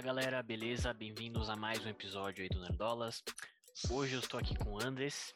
Fala 0.00 0.14
galera, 0.14 0.42
beleza? 0.42 0.94
Bem-vindos 0.94 1.50
a 1.50 1.56
mais 1.56 1.84
um 1.84 1.88
episódio 1.90 2.42
aí 2.42 2.48
do 2.48 2.58
Nerdolas. 2.58 3.22
Hoje 3.90 4.14
eu 4.14 4.20
estou 4.20 4.40
aqui 4.40 4.56
com 4.56 4.72
o 4.72 4.82
Andres. 4.82 5.34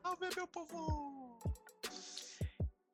Salve, 0.00 0.28
meu 0.36 0.46
povo! 0.46 1.40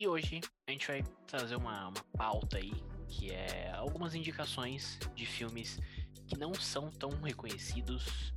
E 0.01 0.09
hoje 0.09 0.41
a 0.67 0.71
gente 0.71 0.87
vai 0.87 1.03
trazer 1.27 1.57
uma, 1.57 1.89
uma 1.89 2.05
pauta 2.17 2.57
aí, 2.57 2.73
que 3.07 3.31
é 3.31 3.71
algumas 3.73 4.15
indicações 4.15 4.99
de 5.15 5.27
filmes 5.27 5.79
que 6.27 6.39
não 6.39 6.55
são 6.55 6.91
tão 6.91 7.11
reconhecidos, 7.21 8.33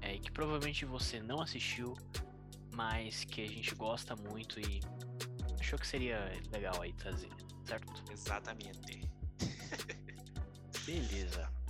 é, 0.00 0.16
que 0.16 0.30
provavelmente 0.30 0.84
você 0.84 1.18
não 1.18 1.40
assistiu, 1.40 1.96
mas 2.72 3.24
que 3.24 3.42
a 3.42 3.48
gente 3.48 3.74
gosta 3.74 4.14
muito 4.14 4.60
e 4.60 4.80
achou 5.58 5.76
que 5.76 5.86
seria 5.88 6.30
legal 6.52 6.80
aí 6.80 6.92
trazer, 6.92 7.32
certo? 7.64 7.92
Exatamente. 8.12 9.00
Beleza. 10.86 11.65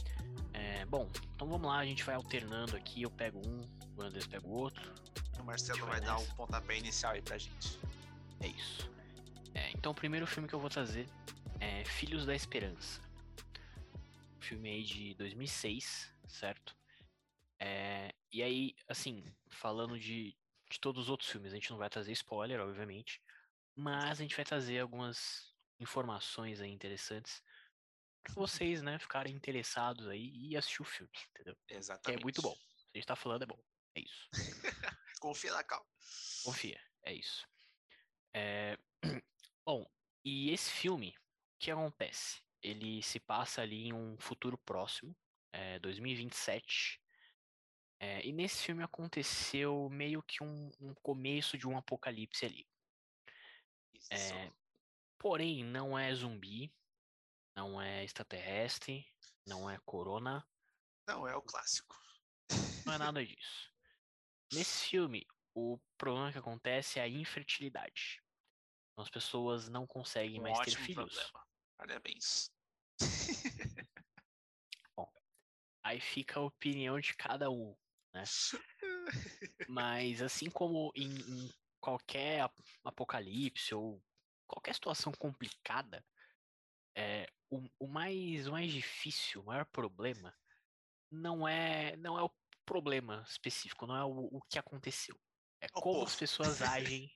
Bom, 0.88 1.10
então 1.34 1.48
vamos 1.48 1.66
lá, 1.66 1.78
a 1.78 1.84
gente 1.84 2.04
vai 2.04 2.14
alternando 2.14 2.76
aqui, 2.76 3.02
eu 3.02 3.10
pego 3.10 3.40
um, 3.45 3.60
o 3.96 4.02
Andrés 4.02 4.26
pega 4.26 4.46
o 4.46 4.52
outro. 4.52 4.92
O 5.38 5.42
Marcelo 5.42 5.84
vai 5.84 6.00
dar 6.00 6.16
o 6.16 6.34
pontapé 6.36 6.78
inicial 6.78 7.12
aí 7.12 7.22
pra 7.22 7.36
gente. 7.36 7.78
É 8.40 8.46
isso. 8.46 8.88
É, 9.52 9.70
então 9.72 9.90
o 9.90 9.95
primeiro 9.95 10.26
filme 10.26 10.48
que 10.48 10.54
eu 10.54 10.60
vou 10.60 10.70
trazer 10.70 11.09
é 11.59 11.84
Filhos 11.84 12.24
da 12.24 12.34
Esperança. 12.34 13.00
Filme 14.38 14.70
aí 14.70 14.84
de 14.84 15.14
2006, 15.14 16.12
certo? 16.28 16.76
É, 17.59 18.14
e 18.32 18.42
aí, 18.42 18.76
assim, 18.88 19.24
falando 19.48 19.98
de, 19.98 20.37
de 20.70 20.78
todos 20.78 21.04
os 21.04 21.10
outros 21.10 21.28
filmes, 21.28 21.52
a 21.52 21.56
gente 21.56 21.71
não 21.71 21.78
vai 21.78 21.90
trazer 21.90 22.12
spoiler, 22.12 22.60
obviamente, 22.60 23.21
mas 23.74 24.21
a 24.21 24.23
gente 24.23 24.37
vai 24.37 24.45
trazer 24.45 24.78
algumas 24.78 25.52
informações 25.80 26.60
aí 26.60 26.71
interessantes 26.71 27.43
vocês, 28.35 28.82
né, 28.82 28.99
ficarem 28.99 29.35
interessados 29.35 30.09
aí 30.09 30.30
e 30.35 30.57
assistir 30.57 30.82
o 30.82 30.85
filme, 30.85 31.13
entendeu? 31.30 31.57
Exatamente. 31.69 32.05
Que 32.05 32.21
é 32.21 32.23
muito 32.23 32.43
bom. 32.43 32.57
A 32.95 32.99
gente 32.99 33.07
tá 33.07 33.16
falando, 33.16 33.43
é 33.43 33.46
bom. 33.46 33.59
É 33.95 34.01
isso. 34.01 34.29
Confia 35.21 35.52
na 35.52 35.65
calma. 35.65 35.87
Confia, 36.45 36.80
é 37.02 37.15
isso. 37.15 37.46
É... 38.35 38.79
Bom, 39.65 39.85
e 40.24 40.51
esse 40.51 40.71
filme, 40.71 41.10
o 41.10 41.59
que 41.59 41.71
acontece? 41.71 42.41
Ele 42.63 43.02
se 43.02 43.18
passa 43.18 43.63
ali 43.63 43.88
em 43.88 43.93
um 43.93 44.16
futuro 44.18 44.59
próximo, 44.59 45.16
é, 45.52 45.79
2027. 45.79 47.01
É, 47.99 48.24
e 48.27 48.33
nesse 48.33 48.63
filme 48.63 48.83
aconteceu 48.83 49.88
meio 49.90 50.23
que 50.23 50.45
um, 50.45 50.71
um 50.80 50.95
começo 51.02 51.57
de 51.57 51.66
um 51.66 51.77
apocalipse 51.77 52.45
ali. 52.45 52.68
Isso. 53.95 54.13
É, 54.13 54.52
porém, 55.18 55.65
não 55.65 55.99
é 55.99 56.15
zumbi, 56.15 56.73
não 57.57 57.80
é 57.80 58.04
extraterrestre, 58.04 59.10
não 59.46 59.68
é 59.68 59.79
corona, 59.85 60.46
Não, 61.09 61.26
é 61.26 61.35
o 61.35 61.43
clássico. 61.43 61.96
não 62.85 62.93
é 62.93 62.99
nada 62.99 63.24
disso. 63.26 63.73
Nesse 64.53 64.88
filme, 64.91 65.26
o 65.54 65.78
problema 65.97 66.31
que 66.31 66.38
acontece 66.38 66.99
é 66.99 67.03
a 67.03 67.09
infertilidade. 67.09 68.22
Então, 68.93 69.03
As 69.04 69.10
pessoas 69.10 69.69
não 69.69 69.87
conseguem 69.87 70.38
Um 70.38 70.43
mais 70.43 70.59
ter 70.59 70.77
filhos. 70.77 71.15
problema. 71.15 71.47
Parabéns. 71.78 72.50
Aí 75.82 76.00
fica 76.00 76.41
a 76.41 76.43
opinião 76.43 76.99
de 76.99 77.15
cada 77.15 77.49
um. 77.49 77.77
Mas 79.69 80.21
assim 80.21 80.50
como 80.50 80.91
em, 80.97 81.15
em 81.15 81.54
qualquer 81.81 82.41
ap- 82.41 82.59
apocalipse 82.84 83.72
ou 83.72 84.03
qualquer 84.49 84.75
situação 84.75 85.12
complicada, 85.12 86.05
é, 86.97 87.31
o, 87.51 87.69
o 87.79 87.87
mais, 87.87 88.47
o 88.47 88.53
mais 88.53 88.73
difícil, 88.73 89.43
o 89.43 89.45
maior 89.45 89.67
problema, 89.67 90.34
não 91.11 91.47
é, 91.47 91.97
não 91.97 92.19
é 92.19 92.23
o 92.23 92.31
problema 92.65 93.23
específico, 93.29 93.87
não 93.87 93.97
é 93.97 94.05
o, 94.05 94.29
o 94.39 94.43
que 94.51 94.59
aconteceu. 94.59 95.17
É 95.61 95.67
o 95.67 95.81
como 95.81 95.95
povo. 95.97 96.06
as 96.06 96.17
pessoas 96.17 96.61
agem 96.62 97.11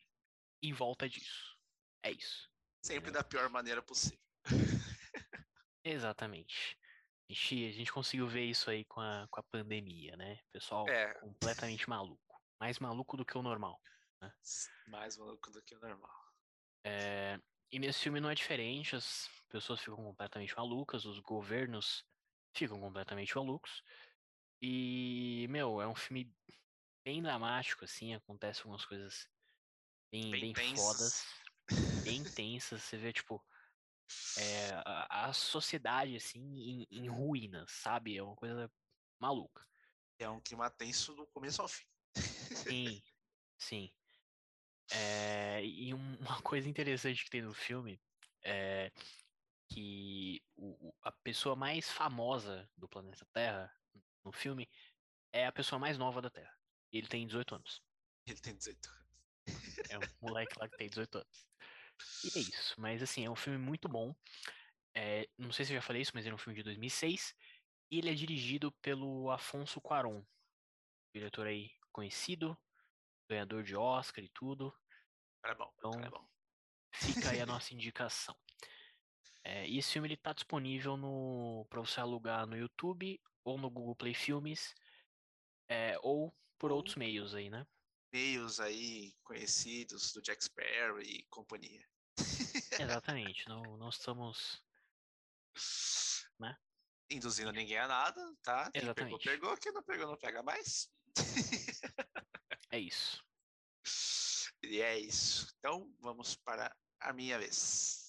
em 0.63 0.73
volta 0.73 1.09
disso. 1.09 1.57
É 2.05 2.11
isso. 2.11 2.49
Sempre 2.85 3.11
da 3.11 3.25
pior 3.25 3.49
maneira 3.51 3.83
possível. 3.83 4.19
Exatamente. 5.85 6.79
A 7.29 7.33
gente, 7.33 7.67
a 7.69 7.73
gente 7.73 7.93
conseguiu 7.93 8.27
ver 8.29 8.45
isso 8.45 8.71
aí 8.71 8.85
com 8.85 9.01
a, 9.01 9.27
com 9.31 9.41
a 9.41 9.45
pandemia, 9.45 10.17
né? 10.17 10.39
Pessoal 10.53 10.89
É. 10.89 11.15
completamente 11.21 11.89
maluco. 11.89 12.21
Mais 12.61 12.79
maluco 12.79 13.17
do 13.17 13.25
que 13.25 13.37
o 13.39 13.43
normal. 13.43 13.81
Mais 14.89 15.17
maluco 15.17 15.51
do 15.51 15.63
que 15.63 15.75
o 15.75 15.81
normal. 15.81 16.11
É, 16.85 17.39
e 17.73 17.79
nesse 17.79 18.01
filme 18.01 18.21
não 18.21 18.31
é 18.31 18.35
diferente, 18.35 18.97
as 18.97 19.29
pessoas 19.51 19.81
ficam 19.81 19.97
completamente 19.97 20.57
malucas, 20.57 21.05
os 21.05 21.19
governos 21.19 22.05
ficam 22.57 22.81
completamente 22.81 23.37
malucos. 23.37 23.83
E, 24.63 25.47
meu, 25.51 25.81
é 25.81 25.89
um 25.89 25.95
filme 25.95 26.33
bem 27.05 27.23
dramático, 27.23 27.85
assim, 27.85 28.15
acontecem 28.15 28.63
algumas 28.63 28.85
coisas 28.85 29.29
bem, 30.11 30.31
Bem 30.31 30.53
bem 30.53 30.75
fodas, 30.77 31.25
bem 32.03 32.25
tensas. 32.25 32.83
Você 32.83 32.97
vê, 32.97 33.13
tipo, 33.13 33.43
é, 34.37 34.71
a, 34.85 35.27
a 35.27 35.33
sociedade, 35.33 36.17
assim, 36.17 36.41
em, 36.41 36.87
em 36.91 37.09
ruínas, 37.09 37.71
sabe? 37.73 38.17
É 38.17 38.23
uma 38.23 38.37
coisa 38.37 38.71
maluca. 39.21 39.67
É 40.19 40.29
um 40.29 40.41
clima 40.41 40.71
tenso 40.71 41.15
do 41.15 41.27
começo 41.27 41.63
ao 41.63 41.69
fim. 41.69 41.87
Sim, 42.53 43.03
sim. 43.59 43.91
É, 44.91 45.65
e 45.65 45.95
um- 45.95 46.17
uma 46.21 46.43
coisa 46.43 46.69
interessante 46.69 47.25
que 47.25 47.31
tem 47.31 47.43
no 47.43 47.55
filme 47.55 48.01
é 48.45 48.91
que 49.73 50.43
o- 50.57 50.93
a 51.03 51.13
pessoa 51.13 51.55
mais 51.55 51.91
famosa 51.91 52.69
do 52.77 52.89
planeta 52.89 53.25
Terra 53.33 53.75
no 54.25 54.33
filme 54.33 54.69
é 55.33 55.47
a 55.47 55.53
pessoa 55.53 55.79
mais 55.79 55.97
nova 55.97 56.21
da 56.21 56.29
Terra. 56.31 56.55
E 56.93 56.99
ele 56.99 57.07
tem 57.07 57.27
18 57.27 57.55
anos. 57.55 57.83
Ele 58.27 58.41
tem 58.41 58.57
18 58.57 58.89
anos. 58.91 59.79
É 59.89 59.97
um 59.99 60.01
moleque 60.21 60.59
lá 60.59 60.69
que 60.69 60.77
tem 60.77 60.89
18 60.89 61.19
anos. 61.19 61.47
E 62.25 62.39
é 62.39 62.41
isso. 62.43 62.81
Mas 62.81 63.03
assim, 63.03 63.25
é 63.25 63.31
um 63.31 63.37
filme 63.37 63.59
muito 63.59 63.89
bom. 63.89 64.15
É, 64.95 65.29
não 65.39 65.53
sei 65.53 65.65
se 65.65 65.73
eu 65.73 65.77
já 65.77 65.83
falei 65.83 66.03
isso, 66.03 66.13
mas 66.15 66.25
ele 66.27 66.33
é 66.33 66.35
um 66.35 66.39
filme 66.39 66.57
de 66.57 66.65
2006. 66.65 67.35
E 67.93 67.99
ele 67.99 68.11
é 68.11 68.15
dirigido 68.15 68.73
pelo 68.83 69.31
Afonso 69.31 69.81
Cuarón. 69.81 70.25
Diretor 71.15 71.47
aí 71.47 71.71
conhecido, 71.93 72.57
ganhador 73.29 73.63
de 73.63 73.77
Oscar 73.77 74.25
e 74.25 74.29
tudo. 74.31 74.73
Cara 75.43 75.55
é 75.55 75.59
bom, 75.59 75.73
Então- 75.79 75.91
cara 75.93 76.07
é 76.07 76.11
bom. 76.11 76.29
Fica 76.93 77.31
aí 77.31 77.41
a 77.41 77.47
nossa 77.63 77.73
indicação. 77.75 78.37
É, 79.43 79.67
e 79.67 79.79
esse 79.79 79.93
filme 79.93 80.09
ele 80.09 80.17
tá 80.17 80.33
disponível 80.33 80.97
no 80.97 81.67
para 81.71 81.81
você 81.81 82.01
alugar 82.01 82.47
no 82.47 82.57
YouTube 82.57 83.21
ou 83.45 83.59
no 83.59 83.71
Google 83.71 83.97
Play 83.97 84.15
Filmes, 84.15 84.75
é, 85.69 85.99
ou 86.03 86.33
por 86.59 86.71
Ou- 86.71 86.77
outros 86.79 86.97
meios 86.97 87.35
aí, 87.35 87.49
né? 87.49 87.67
Meios 88.13 88.61
aí 88.61 89.15
conhecidos 89.23 90.13
do 90.13 90.21
Jack 90.21 90.43
Sparrow 90.45 91.01
e 91.01 91.23
companhia. 91.31 91.89
Exatamente. 92.79 93.49
Não, 93.49 93.63
não 93.77 93.89
estamos. 93.89 94.63
Né? 96.39 96.57
Induzindo 97.11 97.53
ninguém 97.53 97.77
a 97.77 97.87
nada, 97.87 98.35
tá? 98.43 98.71
Quem 98.71 98.81
pegou, 98.81 98.85
Exatamente. 98.85 99.25
pegou. 99.29 99.57
Quem 99.59 99.73
não 99.73 99.83
pegou, 99.83 100.07
não 100.07 100.17
pega 100.17 100.43
mais. 100.43 100.91
É 102.73 102.79
isso. 102.79 103.23
E 104.63 104.81
é 104.81 104.97
isso. 104.99 105.53
Então, 105.59 105.93
vamos 105.99 106.37
para 106.37 106.75
a 107.01 107.13
minha 107.13 107.37
vez. 107.37 108.00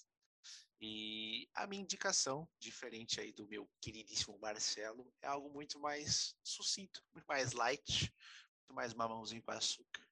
E 0.84 1.48
a 1.54 1.68
minha 1.68 1.84
indicação, 1.84 2.50
diferente 2.60 3.22
aí 3.22 3.32
do 3.32 3.48
meu 3.48 3.70
queridíssimo 3.80 4.40
Marcelo, 4.40 5.14
é 5.22 5.28
algo 5.28 5.48
muito 5.54 5.80
mais 5.80 6.36
sucinto, 6.44 7.04
muito 7.14 7.26
mais 7.28 7.54
light, 7.54 8.12
muito 8.58 8.74
mais 8.74 8.92
mamãozinho 8.92 9.44
com 9.44 9.52
açúcar. 9.52 10.10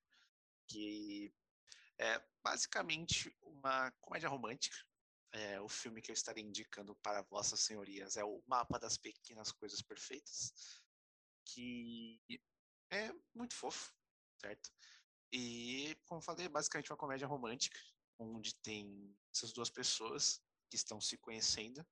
Que 0.68 1.34
é 1.98 2.24
basicamente 2.44 3.36
uma 3.42 3.92
comédia 4.00 4.30
romântica. 4.30 4.78
É, 5.32 5.60
o 5.60 5.68
filme 5.68 6.04
que 6.04 6.12
eu 6.12 6.14
estarei 6.14 6.44
indicando 6.44 6.96
para 6.98 7.24
vossas 7.24 7.62
senhorias 7.62 8.16
é 8.16 8.24
o 8.24 8.44
Mapa 8.48 8.80
das 8.80 8.96
Pequenas 8.96 9.52
Coisas 9.52 9.82
Perfeitas, 9.82 10.54
que 11.46 12.22
é 12.92 13.12
muito 13.34 13.56
fofo, 13.56 13.92
certo? 14.40 14.72
E, 15.32 15.96
como 16.06 16.22
falei, 16.22 16.46
é 16.46 16.50
basicamente 16.50 16.92
uma 16.92 16.98
comédia 16.98 17.28
romântica, 17.28 17.80
onde 18.20 18.56
tem 18.56 19.16
essas 19.34 19.52
duas 19.52 19.70
pessoas 19.70 20.42
que 20.70 20.76
estão 20.76 21.02
se 21.02 21.18
conhecendo. 21.18 21.86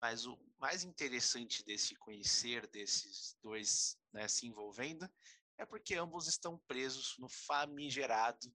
Mas 0.00 0.26
o 0.26 0.38
mais 0.58 0.84
interessante 0.84 1.64
desse 1.64 1.94
conhecer 1.96 2.66
desses 2.68 3.36
dois 3.42 3.98
né, 4.12 4.28
se 4.28 4.46
envolvendo 4.46 5.08
é 5.58 5.64
porque 5.64 5.94
ambos 5.94 6.26
estão 6.26 6.58
presos 6.66 7.16
no 7.18 7.28
famigerado 7.28 8.54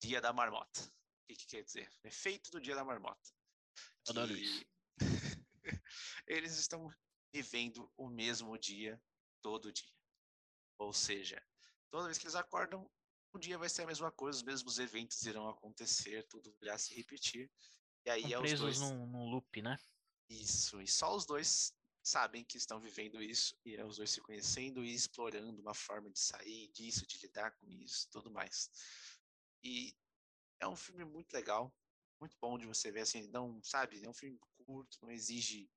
Dia 0.00 0.20
da 0.20 0.32
Marmota. 0.32 0.80
O 0.82 1.26
que, 1.26 1.36
que 1.36 1.46
quer 1.46 1.62
dizer? 1.62 1.88
Efeito 2.02 2.50
do 2.50 2.60
Dia 2.60 2.74
da 2.74 2.84
Marmota. 2.84 3.30
Adoro 4.08 4.34
Que 4.34 4.40
isso. 4.40 4.64
Eles 6.26 6.58
estão 6.58 6.92
vivendo 7.32 7.90
o 7.96 8.08
mesmo 8.08 8.58
dia 8.58 9.00
todo 9.40 9.72
dia. 9.72 9.94
Ou 10.78 10.92
seja, 10.92 11.40
toda 11.90 12.06
vez 12.06 12.18
que 12.18 12.24
eles 12.24 12.34
acordam, 12.34 12.90
o 13.32 13.38
dia 13.38 13.56
vai 13.56 13.68
ser 13.68 13.82
a 13.82 13.86
mesma 13.86 14.10
coisa, 14.10 14.38
os 14.38 14.42
mesmos 14.42 14.78
eventos 14.78 15.22
irão 15.22 15.48
acontecer, 15.48 16.26
tudo 16.28 16.54
irá 16.60 16.76
se 16.76 16.94
repetir. 16.94 17.50
E 18.04 18.10
aí 18.10 18.22
Estão 18.22 18.32
é 18.32 18.36
os 18.36 18.42
presos 18.42 18.78
dois. 18.78 18.80
num, 18.80 19.06
num 19.06 19.30
loop, 19.30 19.62
né? 19.62 19.78
Isso, 20.28 20.80
e 20.80 20.88
só 20.88 21.14
os 21.14 21.26
dois 21.26 21.74
sabem 22.02 22.44
que 22.44 22.56
estão 22.56 22.80
vivendo 22.80 23.22
isso 23.22 23.56
e 23.64 23.76
é 23.76 23.84
os 23.84 23.96
dois 23.96 24.10
se 24.10 24.20
conhecendo 24.20 24.84
e 24.84 24.92
explorando 24.92 25.60
uma 25.60 25.74
forma 25.74 26.10
de 26.10 26.18
sair 26.18 26.68
disso, 26.68 27.06
de 27.06 27.18
lidar 27.18 27.52
com 27.52 27.70
isso, 27.70 28.08
tudo 28.10 28.30
mais. 28.30 28.70
E 29.62 29.94
é 30.58 30.66
um 30.66 30.74
filme 30.74 31.04
muito 31.04 31.32
legal, 31.32 31.72
muito 32.20 32.36
bom 32.40 32.58
de 32.58 32.66
você 32.66 32.90
ver 32.90 33.02
assim, 33.02 33.28
não, 33.28 33.62
sabe, 33.62 34.04
é 34.04 34.08
um 34.08 34.14
filme 34.14 34.38
curto, 34.64 34.98
não 35.02 35.10
exige 35.10 35.70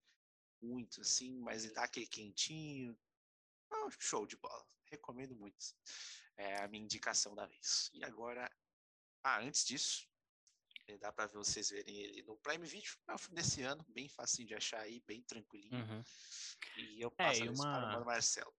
muito 0.61 1.01
assim, 1.01 1.37
mas 1.39 1.63
ele 1.63 1.73
dá 1.73 1.83
aquele 1.83 2.07
quentinho. 2.07 2.97
É 3.71 3.85
um 3.85 3.91
show 3.99 4.25
de 4.25 4.37
bola. 4.37 4.65
Recomendo 4.91 5.35
muito. 5.35 5.57
É 6.37 6.63
a 6.63 6.67
minha 6.67 6.83
indicação 6.83 7.35
da 7.35 7.45
vez. 7.45 7.89
E 7.93 8.03
agora, 8.03 8.49
ah, 9.23 9.39
antes 9.41 9.65
disso, 9.65 10.07
dá 10.99 11.11
para 11.11 11.27
vocês 11.27 11.69
verem 11.69 11.97
ele 11.97 12.21
no 12.23 12.37
Prime 12.37 12.65
Video. 12.67 12.91
É 13.07 13.13
um 13.13 13.17
filme 13.17 13.35
desse 13.35 13.63
ano, 13.63 13.83
bem 13.89 14.07
fácil 14.07 14.45
de 14.45 14.53
achar 14.53 14.81
aí, 14.81 15.01
bem 15.07 15.21
tranquilinho. 15.23 15.75
Uhum. 15.75 16.03
E 16.77 17.01
eu 17.01 17.09
É, 17.17 17.25
passo 17.25 17.39
e 17.39 17.43
a 17.43 17.45
vez 17.47 17.59
para 17.59 17.67
o 17.69 17.81
uma- 17.81 17.91
Mano 17.93 18.05
Marcelo. 18.05 18.53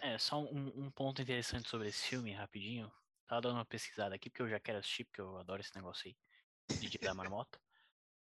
É, 0.00 0.18
só 0.18 0.40
um, 0.42 0.84
um 0.84 0.90
ponto 0.90 1.22
interessante 1.22 1.68
sobre 1.68 1.88
esse 1.88 2.02
filme, 2.08 2.32
rapidinho. 2.32 2.92
Tava 3.26 3.40
dando 3.40 3.54
uma 3.54 3.64
pesquisada 3.64 4.14
aqui, 4.14 4.28
porque 4.28 4.42
eu 4.42 4.48
já 4.48 4.60
quero 4.60 4.78
assistir, 4.78 5.04
porque 5.04 5.20
eu 5.20 5.38
adoro 5.38 5.60
esse 5.60 5.74
negócio 5.74 6.08
aí. 6.08 6.16
De 6.78 6.88
Dia 6.88 7.00
da 7.00 7.14
Marmota. 7.14 7.60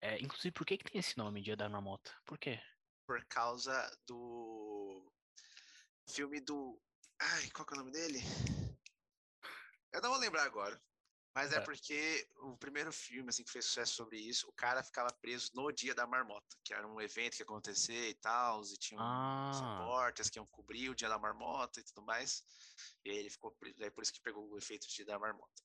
É, 0.00 0.18
inclusive, 0.20 0.52
por 0.52 0.66
que, 0.66 0.78
que 0.78 0.84
tem 0.90 0.98
esse 0.98 1.16
nome, 1.16 1.42
Dia 1.42 1.56
da 1.56 1.68
Marmota? 1.68 2.14
Por 2.24 2.38
quê? 2.38 2.60
Por 3.06 3.24
causa 3.26 3.90
do 4.06 5.12
filme 6.08 6.40
do. 6.40 6.80
Ai, 7.20 7.50
qual 7.50 7.66
que 7.66 7.74
é 7.74 7.76
o 7.76 7.80
nome 7.80 7.92
dele? 7.92 8.18
Eu 9.92 10.00
não 10.00 10.10
vou 10.10 10.18
lembrar 10.18 10.44
agora. 10.44 10.80
Mas 11.34 11.52
é 11.52 11.60
Tá. 11.60 11.64
porque 11.64 12.28
o 12.38 12.56
primeiro 12.56 12.92
filme 12.92 13.28
assim, 13.28 13.44
que 13.44 13.50
fez 13.50 13.64
sucesso 13.64 13.94
sobre 13.94 14.18
isso, 14.18 14.48
o 14.48 14.52
cara 14.52 14.82
ficava 14.82 15.12
preso 15.12 15.50
no 15.54 15.70
dia 15.70 15.94
da 15.94 16.06
marmota, 16.06 16.56
que 16.64 16.74
era 16.74 16.86
um 16.86 17.00
evento 17.00 17.36
que 17.36 17.42
ia 17.42 17.44
acontecer 17.44 18.08
e 18.10 18.14
tal, 18.14 18.62
e 18.64 18.76
tinha 18.76 19.00
uns 19.00 19.60
Ah, 19.60 19.78
repórteres 19.78 20.28
que 20.28 20.38
iam 20.38 20.46
cobrir 20.46 20.90
o 20.90 20.94
dia 20.94 21.08
da 21.08 21.18
marmota 21.18 21.78
e 21.80 21.84
tudo 21.84 22.02
mais. 22.02 22.42
E 23.04 23.10
aí 23.10 23.16
ele 23.16 23.30
ficou 23.30 23.52
preso. 23.52 23.82
É 23.82 23.90
por 23.90 24.02
isso 24.02 24.12
que 24.12 24.20
pegou 24.20 24.48
o 24.50 24.58
efeito 24.58 24.88
de 24.88 24.94
dia 24.94 25.06
da 25.06 25.18
marmota. 25.18 25.62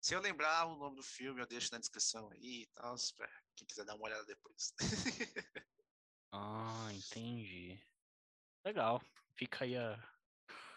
Se 0.00 0.14
eu 0.14 0.20
lembrar 0.20 0.66
o 0.66 0.76
nome 0.76 0.94
do 0.94 1.02
filme, 1.02 1.40
eu 1.40 1.46
deixo 1.46 1.72
na 1.72 1.78
descrição 1.78 2.30
aí 2.30 2.62
e 2.62 2.66
tal, 2.68 2.94
pra 3.16 3.28
quem 3.56 3.66
quiser 3.66 3.84
dar 3.84 3.96
uma 3.96 4.04
olhada 4.04 4.24
depois. 4.24 4.72
ah, 6.32 6.88
entendi. 6.92 7.82
Legal. 8.64 9.02
Fica 9.34 9.64
aí 9.64 9.76
a, 9.76 9.94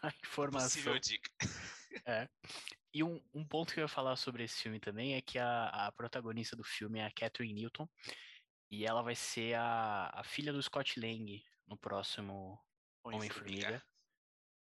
a 0.02 0.08
informação. 0.24 0.70
Possível 0.70 1.00
dica. 1.00 1.30
E 2.94 3.04
um, 3.04 3.24
um 3.34 3.46
ponto 3.46 3.74
que 3.74 3.80
eu 3.80 3.84
ia 3.84 3.88
falar 3.88 4.16
sobre 4.16 4.44
esse 4.44 4.62
filme 4.62 4.80
também 4.80 5.16
é 5.16 5.22
que 5.22 5.40
a, 5.40 5.88
a 5.88 5.92
protagonista 5.92 6.56
do 6.56 6.64
filme 6.64 7.00
é 7.00 7.06
a 7.06 7.12
Catherine 7.12 7.54
Newton. 7.54 7.88
E 8.70 8.86
ela 8.86 9.02
vai 9.02 9.16
ser 9.16 9.56
a, 9.56 10.10
a 10.14 10.24
filha 10.24 10.52
do 10.52 10.62
Scott 10.62 11.00
Lang 11.00 11.44
no 11.68 11.78
próximo 11.78 12.60
Homem-Formiga. 13.04 13.84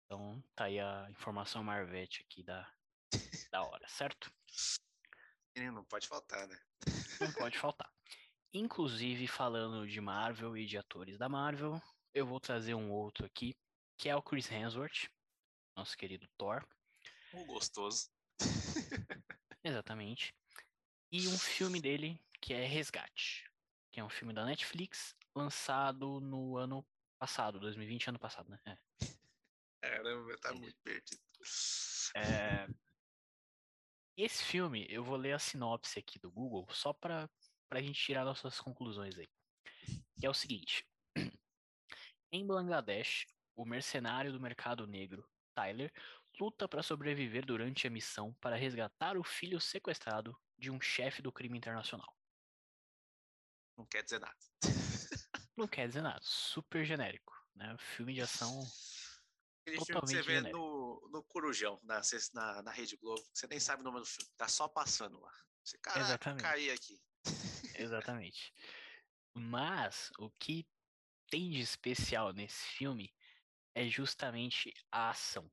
Então 0.05 0.43
tá 0.55 0.65
aí 0.65 0.79
a 0.79 1.07
informação 1.11 1.63
Marvete 1.63 2.25
aqui 2.27 2.43
da, 2.43 2.69
da 3.51 3.63
hora, 3.63 3.87
certo? 3.87 4.31
Não 5.55 5.83
pode 5.85 6.07
faltar, 6.07 6.47
né? 6.47 6.59
Não 7.19 7.33
pode 7.33 7.57
faltar. 7.59 7.91
Inclusive, 8.53 9.27
falando 9.27 9.87
de 9.87 10.01
Marvel 10.01 10.57
e 10.57 10.65
de 10.65 10.77
atores 10.77 11.17
da 11.17 11.29
Marvel, 11.29 11.79
eu 12.13 12.25
vou 12.25 12.39
trazer 12.39 12.73
um 12.73 12.91
outro 12.91 13.25
aqui, 13.25 13.55
que 13.97 14.09
é 14.09 14.15
o 14.15 14.21
Chris 14.21 14.49
Hemsworth, 14.49 15.09
nosso 15.77 15.95
querido 15.95 16.27
Thor. 16.37 16.65
Um 17.33 17.45
gostoso. 17.45 18.09
Exatamente. 19.63 20.33
E 21.11 21.27
um 21.27 21.37
filme 21.37 21.81
dele 21.81 22.19
que 22.41 22.53
é 22.53 22.65
Resgate, 22.65 23.49
que 23.91 23.99
é 23.99 24.03
um 24.03 24.09
filme 24.09 24.33
da 24.33 24.45
Netflix, 24.45 25.15
lançado 25.35 26.19
no 26.19 26.57
ano 26.57 26.85
passado, 27.19 27.59
2020, 27.59 28.09
ano 28.09 28.19
passado, 28.19 28.49
né? 28.49 28.59
É. 28.65 28.77
Caramba, 29.81 30.37
tá 30.39 30.53
muito 30.53 30.77
perdido. 30.83 31.21
É, 32.15 32.67
Esse 34.17 34.43
filme, 34.43 34.85
eu 34.89 35.03
vou 35.03 35.15
ler 35.15 35.33
a 35.33 35.39
sinopse 35.39 35.99
aqui 35.99 36.19
do 36.19 36.29
Google, 36.31 36.67
só 36.71 36.91
para 36.93 37.29
a 37.71 37.81
gente 37.81 38.01
tirar 38.01 38.25
nossas 38.25 38.59
conclusões 38.59 39.17
aí. 39.17 39.27
Que 40.19 40.25
é 40.25 40.29
o 40.29 40.33
seguinte: 40.33 40.85
Em 42.31 42.45
Bangladesh, 42.45 43.25
o 43.55 43.65
mercenário 43.65 44.33
do 44.33 44.39
mercado 44.39 44.85
negro, 44.85 45.27
Tyler, 45.55 45.91
luta 46.39 46.67
para 46.67 46.83
sobreviver 46.83 47.45
durante 47.45 47.87
a 47.87 47.89
missão 47.89 48.33
para 48.35 48.55
resgatar 48.55 49.17
o 49.17 49.23
filho 49.23 49.59
sequestrado 49.59 50.37
de 50.57 50.71
um 50.71 50.79
chefe 50.79 51.21
do 51.21 51.31
crime 51.31 51.57
internacional. 51.57 52.15
Não 53.77 53.85
quer 53.85 54.03
dizer 54.03 54.19
nada. 54.19 54.37
Não 55.57 55.67
quer 55.67 55.87
dizer 55.87 56.01
nada, 56.01 56.21
super 56.21 56.85
genérico, 56.85 57.33
né? 57.53 57.75
Filme 57.77 58.13
de 58.13 58.21
ação 58.21 58.65
Aquele 59.61 59.85
filme 59.85 60.01
que 60.01 60.07
você 60.07 60.23
Totalmente 60.23 60.25
vê 60.25 60.51
no, 60.51 61.09
no 61.11 61.23
Corujão, 61.23 61.79
na, 61.83 62.01
na, 62.33 62.63
na 62.63 62.71
Rede 62.71 62.97
Globo, 62.97 63.21
que 63.21 63.39
você 63.39 63.47
nem 63.47 63.59
sabe 63.59 63.81
o 63.81 63.83
nome 63.83 63.99
do 63.99 64.05
filme, 64.05 64.31
tá 64.37 64.47
só 64.47 64.67
passando 64.67 65.19
lá. 65.19 65.31
Você, 65.63 65.77
caraca, 65.77 66.05
Exatamente. 66.05 66.41
caí 66.41 66.71
aqui. 66.71 67.01
Exatamente. 67.77 68.53
Mas 69.33 70.09
o 70.17 70.31
que 70.31 70.67
tem 71.29 71.51
de 71.51 71.59
especial 71.59 72.33
nesse 72.33 72.65
filme 72.69 73.13
é 73.75 73.87
justamente 73.87 74.73
a 74.91 75.11
ação. 75.11 75.49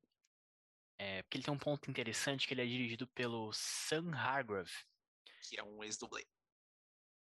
É, 0.98 1.22
porque 1.22 1.36
ele 1.36 1.44
tem 1.44 1.52
um 1.52 1.58
ponto 1.58 1.90
interessante 1.90 2.46
que 2.46 2.54
ele 2.54 2.62
é 2.62 2.66
dirigido 2.66 3.06
pelo 3.08 3.52
Sam 3.52 4.14
Hargrave. 4.14 4.72
Que 5.48 5.58
é 5.58 5.62
um 5.62 5.84
ex-dublê. 5.84 6.26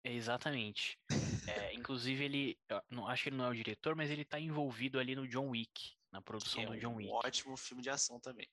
Exatamente. 0.04 0.98
É, 1.46 1.74
inclusive 1.74 2.24
ele, 2.24 2.58
não, 2.90 3.06
acho 3.06 3.24
que 3.24 3.28
ele 3.28 3.36
não 3.36 3.46
é 3.46 3.50
o 3.50 3.54
diretor, 3.54 3.94
mas 3.94 4.10
ele 4.10 4.24
tá 4.24 4.38
envolvido 4.38 4.98
ali 4.98 5.14
no 5.14 5.26
John 5.28 5.50
Wick, 5.50 5.96
na 6.10 6.22
produção 6.22 6.62
é 6.62 6.66
do 6.66 6.78
John 6.78 6.92
um 6.92 6.96
Wick. 6.96 7.10
ótimo 7.10 7.56
filme 7.56 7.82
de 7.82 7.90
ação 7.90 8.20
também. 8.20 8.48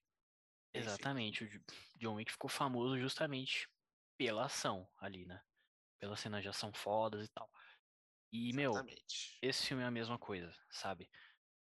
Exatamente. 0.74 1.44
O 1.44 1.48
J- 1.48 1.64
John 1.96 2.16
Wick 2.16 2.32
ficou 2.32 2.50
famoso 2.50 3.00
justamente 3.00 3.70
pela 4.18 4.46
ação 4.46 4.90
ali, 4.98 5.26
né? 5.26 5.42
Pelas 6.00 6.20
cenas 6.20 6.42
de 6.42 6.50
ação 6.50 6.74
fodas 6.74 7.26
e 7.26 7.32
tal. 7.32 7.50
E, 8.32 8.52
meu, 8.52 8.72
Exatamente. 8.72 9.38
esse 9.42 9.68
filme 9.68 9.84
é 9.84 9.86
a 9.86 9.92
mesma 9.92 10.20
coisa, 10.20 10.54
sabe? 10.70 11.10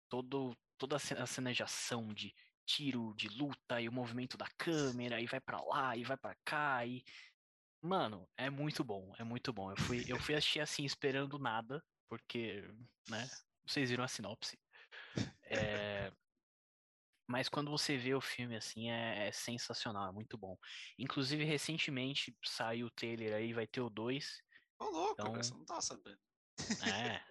Todo, 0.08 0.54
toda 0.76 0.96
a 0.96 1.26
cena 1.26 1.52
de 1.52 1.62
ação, 1.62 2.12
de 2.12 2.34
tiro, 2.68 3.14
de 3.16 3.28
luta, 3.28 3.80
e 3.80 3.88
o 3.88 3.92
movimento 3.92 4.37
da 4.37 4.46
câmera, 4.58 5.20
e 5.20 5.26
vai 5.26 5.40
pra 5.40 5.60
lá, 5.62 5.96
e 5.96 6.04
vai 6.04 6.16
pra 6.16 6.37
cá, 6.44 6.84
e. 6.84 7.02
Mano, 7.80 8.28
é 8.37 8.50
muito 8.50 8.84
bom, 8.84 9.14
é 9.18 9.25
muito 9.25 9.52
bom. 9.52 9.70
Eu 9.70 9.76
fui, 9.76 10.04
eu 10.06 10.18
fui 10.18 10.34
assistir 10.37 10.60
assim, 10.60 10.84
esperando 10.84 11.38
nada, 11.38 11.82
porque, 12.08 12.62
né? 13.08 13.28
Vocês 13.66 13.90
viram 13.90 14.04
a 14.04 14.08
sinopse. 14.08 14.58
É, 15.42 16.12
Mas 17.30 17.48
quando 17.48 17.70
você 17.70 17.96
vê 17.96 18.14
o 18.14 18.20
filme 18.20 18.56
assim, 18.56 18.90
é, 18.90 19.28
é 19.28 19.32
sensacional, 19.32 20.08
é 20.08 20.12
muito 20.12 20.38
bom. 20.38 20.56
Inclusive, 20.98 21.44
recentemente 21.44 22.34
saiu 22.42 22.87
o 22.87 22.90
trailer 22.90 23.34
aí, 23.34 23.52
vai 23.52 23.66
ter 23.66 23.82
o 23.82 23.90
2. 23.90 24.42
Ô, 24.78 24.84
louco, 24.84 25.12
então- 25.12 25.34
você 25.34 25.52
não 25.52 25.64
tava 25.64 25.82
sabendo. 25.82 26.18
É, 26.82 27.22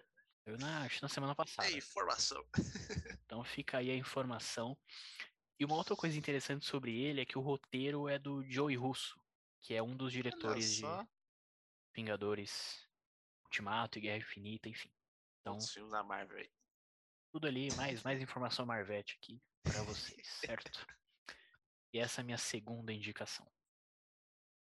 eu 0.48 0.58
na, 0.58 0.82
acho 0.82 0.96
que 0.96 1.02
na 1.02 1.08
semana 1.08 1.34
passada. 1.34 1.68
É 1.68 1.72
informação. 1.72 2.44
Então 3.28 3.44
fica 3.44 3.76
aí 3.76 3.90
a 3.90 3.94
informação. 3.94 4.76
E 5.60 5.64
uma 5.64 5.74
outra 5.74 5.94
coisa 5.94 6.16
interessante 6.16 6.64
sobre 6.64 6.98
ele 6.98 7.20
é 7.20 7.26
que 7.26 7.36
o 7.36 7.42
roteiro 7.42 8.08
é 8.08 8.18
do 8.18 8.42
Joey 8.42 8.74
Russo, 8.74 9.20
que 9.60 9.74
é 9.74 9.82
um 9.82 9.94
dos 9.94 10.12
diretores 10.12 10.76
de 10.76 10.84
Vingadores 11.94 12.88
Ultimato 13.44 13.98
e 13.98 14.00
Guerra 14.00 14.18
Infinita, 14.18 14.68
enfim. 14.68 14.90
Então, 15.40 15.58
os 15.58 15.70
filmes 15.70 15.92
da 15.92 16.02
Marvel 16.02 16.38
aí. 16.38 16.50
tudo 17.30 17.46
ali, 17.46 17.70
mais, 17.74 18.02
mais 18.02 18.20
informação 18.22 18.64
Marvete 18.64 19.18
aqui 19.20 19.42
pra 19.62 19.82
vocês, 19.82 20.26
certo? 20.40 20.86
E 21.92 21.98
essa 21.98 22.20
é 22.20 22.22
a 22.22 22.24
minha 22.24 22.38
segunda 22.38 22.92
indicação. 22.92 23.46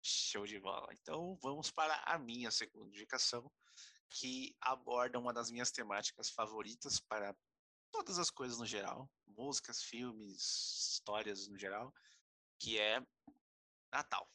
Show 0.02 0.46
de 0.46 0.60
bola. 0.60 0.92
Então 0.92 1.36
vamos 1.42 1.70
para 1.70 1.96
a 2.04 2.18
minha 2.18 2.50
segunda 2.50 2.88
indicação, 2.88 3.50
que 4.10 4.56
aborda 4.60 5.18
uma 5.18 5.32
das 5.32 5.50
minhas 5.50 5.70
temáticas 5.70 6.30
favoritas 6.30 7.00
para 7.00 7.34
todas 7.90 8.18
as 8.18 8.30
coisas 8.30 8.58
no 8.58 8.66
geral, 8.66 9.10
músicas, 9.26 9.82
filmes, 9.82 10.92
histórias 10.92 11.48
no 11.48 11.58
geral, 11.58 11.92
que 12.58 12.78
é 12.78 13.00
Natal. 13.92 14.28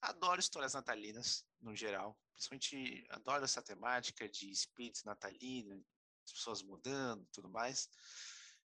Adoro 0.00 0.40
histórias 0.40 0.74
natalinas 0.74 1.46
no 1.60 1.74
geral, 1.74 2.18
principalmente 2.32 3.06
adoro 3.10 3.44
essa 3.44 3.62
temática 3.62 4.28
de 4.28 4.50
espírito 4.50 5.00
natalino, 5.04 5.84
as 6.26 6.32
pessoas 6.32 6.62
mudando, 6.62 7.26
tudo 7.32 7.48
mais. 7.48 7.88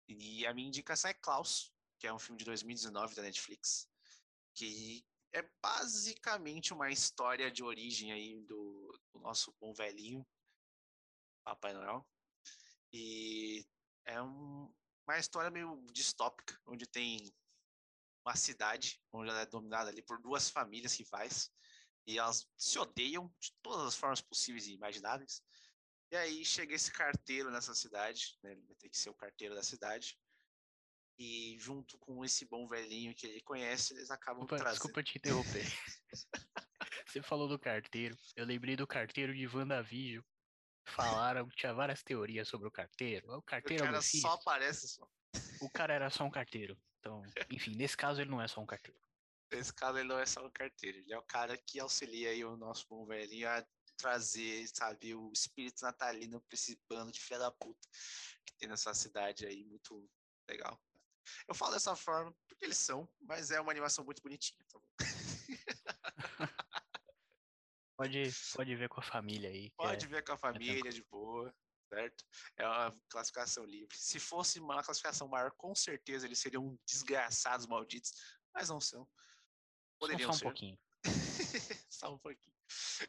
E 0.08 0.46
a 0.46 0.54
minha 0.54 0.68
indicação 0.68 1.10
é 1.10 1.14
Klaus, 1.14 1.72
que 1.98 2.06
é 2.06 2.12
um 2.12 2.18
filme 2.18 2.38
de 2.38 2.44
2019 2.46 3.14
da 3.14 3.22
Netflix, 3.22 3.88
que 4.54 5.04
é 5.32 5.48
basicamente 5.62 6.72
uma 6.72 6.90
história 6.90 7.50
de 7.50 7.62
origem 7.62 8.12
aí 8.12 8.40
do, 8.42 8.98
do 9.12 9.20
nosso 9.20 9.54
bom 9.60 9.72
velhinho, 9.72 10.26
Papai 11.50 11.72
Noel. 11.72 12.08
E 12.92 13.66
é 14.04 14.22
um- 14.22 14.72
uma 15.06 15.18
história 15.18 15.50
meio 15.50 15.84
distópica, 15.92 16.56
onde 16.66 16.86
tem 16.86 17.32
uma 18.24 18.36
cidade, 18.36 19.02
onde 19.12 19.30
ela 19.30 19.40
é 19.40 19.46
dominada 19.46 19.90
ali 19.90 20.02
por 20.02 20.20
duas 20.20 20.48
famílias 20.48 20.96
rivais, 20.96 21.50
e 22.06 22.18
elas 22.18 22.48
se 22.56 22.78
odeiam 22.78 23.34
de 23.40 23.52
todas 23.62 23.86
as 23.86 23.96
formas 23.96 24.20
possíveis 24.20 24.66
e 24.68 24.74
imagináveis. 24.74 25.42
E 26.12 26.16
aí 26.16 26.44
chega 26.44 26.74
esse 26.74 26.92
carteiro 26.92 27.50
nessa 27.50 27.74
cidade, 27.74 28.38
né? 28.42 28.52
Ele 28.52 28.62
vai 28.66 28.76
ter 28.76 28.88
que 28.88 28.98
ser 28.98 29.10
o 29.10 29.14
carteiro 29.14 29.54
da 29.54 29.62
cidade. 29.62 30.18
E 31.18 31.56
junto 31.58 31.98
com 31.98 32.24
esse 32.24 32.46
bom 32.46 32.66
velhinho 32.68 33.14
que 33.14 33.26
ele 33.26 33.40
conhece, 33.42 33.92
eles 33.92 34.10
acabam 34.10 34.42
Desculpa, 34.44 34.56
trazendo. 34.62 34.78
desculpa 34.78 35.02
te 35.02 35.18
interromper. 35.18 35.64
Você 37.06 37.22
falou 37.22 37.48
do 37.48 37.58
carteiro. 37.58 38.16
Eu 38.36 38.46
lembrei 38.46 38.76
do 38.76 38.86
carteiro 38.86 39.34
de 39.34 39.46
WandaVision. 39.46 40.24
Falaram, 40.90 41.48
tinha 41.48 41.72
várias 41.72 42.02
teorias 42.02 42.48
sobre 42.48 42.68
o 42.68 42.70
carteiro. 42.70 43.32
O 43.36 43.42
carteiro 43.42 43.84
é 43.84 43.86
o 43.86 43.90
cara 43.90 43.98
Messias. 43.98 44.22
só 44.22 44.32
aparece 44.32 44.88
só. 44.88 45.08
O 45.60 45.70
cara 45.70 45.94
era 45.94 46.10
só 46.10 46.24
um 46.24 46.30
carteiro. 46.30 46.78
Então, 46.98 47.22
enfim, 47.50 47.74
nesse 47.76 47.96
caso 47.96 48.20
ele 48.20 48.30
não 48.30 48.42
é 48.42 48.48
só 48.48 48.60
um 48.60 48.66
carteiro. 48.66 49.00
Nesse 49.52 49.72
caso, 49.74 49.98
ele 49.98 50.06
não 50.06 50.18
é 50.18 50.26
só 50.26 50.46
um 50.46 50.50
carteiro, 50.50 50.98
ele 50.98 51.12
é 51.12 51.18
o 51.18 51.22
cara 51.22 51.58
que 51.58 51.80
auxilia 51.80 52.30
aí 52.30 52.44
o 52.44 52.56
nosso 52.56 52.86
bom 52.88 53.04
velhinho 53.04 53.48
a 53.48 53.66
trazer, 53.96 54.66
sabe, 54.68 55.14
o 55.14 55.32
espírito 55.32 55.82
natalino 55.82 56.40
pra 56.40 56.54
esse 56.54 56.80
bando 56.88 57.10
de 57.10 57.20
filha 57.20 57.40
da 57.40 57.50
puta 57.50 57.88
que 58.46 58.54
tem 58.54 58.68
nessa 58.68 58.94
cidade 58.94 59.44
aí, 59.46 59.64
muito 59.64 60.08
legal. 60.48 60.80
Eu 61.48 61.54
falo 61.54 61.72
dessa 61.72 61.96
forma 61.96 62.32
porque 62.48 62.64
eles 62.64 62.78
são, 62.78 63.08
mas 63.20 63.50
é 63.50 63.60
uma 63.60 63.72
animação 63.72 64.04
muito 64.04 64.22
bonitinha, 64.22 64.64
tá 64.68 64.78
bom? 64.78 64.84
Pode, 68.00 68.32
pode 68.56 68.76
ver 68.76 68.88
com 68.88 68.98
a 68.98 69.02
família 69.02 69.50
aí. 69.50 69.70
Pode 69.72 70.06
é- 70.06 70.08
ver 70.08 70.24
com 70.24 70.32
a 70.32 70.38
família 70.38 70.72
tranquilo. 70.72 70.94
de 70.94 71.04
boa, 71.10 71.54
certo? 71.92 72.24
É 72.56 72.66
uma 72.66 72.98
classificação 73.10 73.62
livre. 73.66 73.94
Se 73.94 74.18
fosse 74.18 74.58
uma 74.58 74.82
classificação 74.82 75.28
maior, 75.28 75.50
com 75.50 75.74
certeza 75.74 76.24
eles 76.26 76.38
seriam 76.38 76.78
desgraçados 76.86 77.66
malditos, 77.66 78.14
mas 78.54 78.70
não 78.70 78.80
são. 78.80 79.04
só, 79.04 79.10
Poderiam 79.98 80.30
só 80.30 80.34
um 80.34 80.38
ser. 80.38 80.44
pouquinho. 80.44 80.78
Só 81.90 82.14
um 82.14 82.18
pouquinho. 82.18 82.56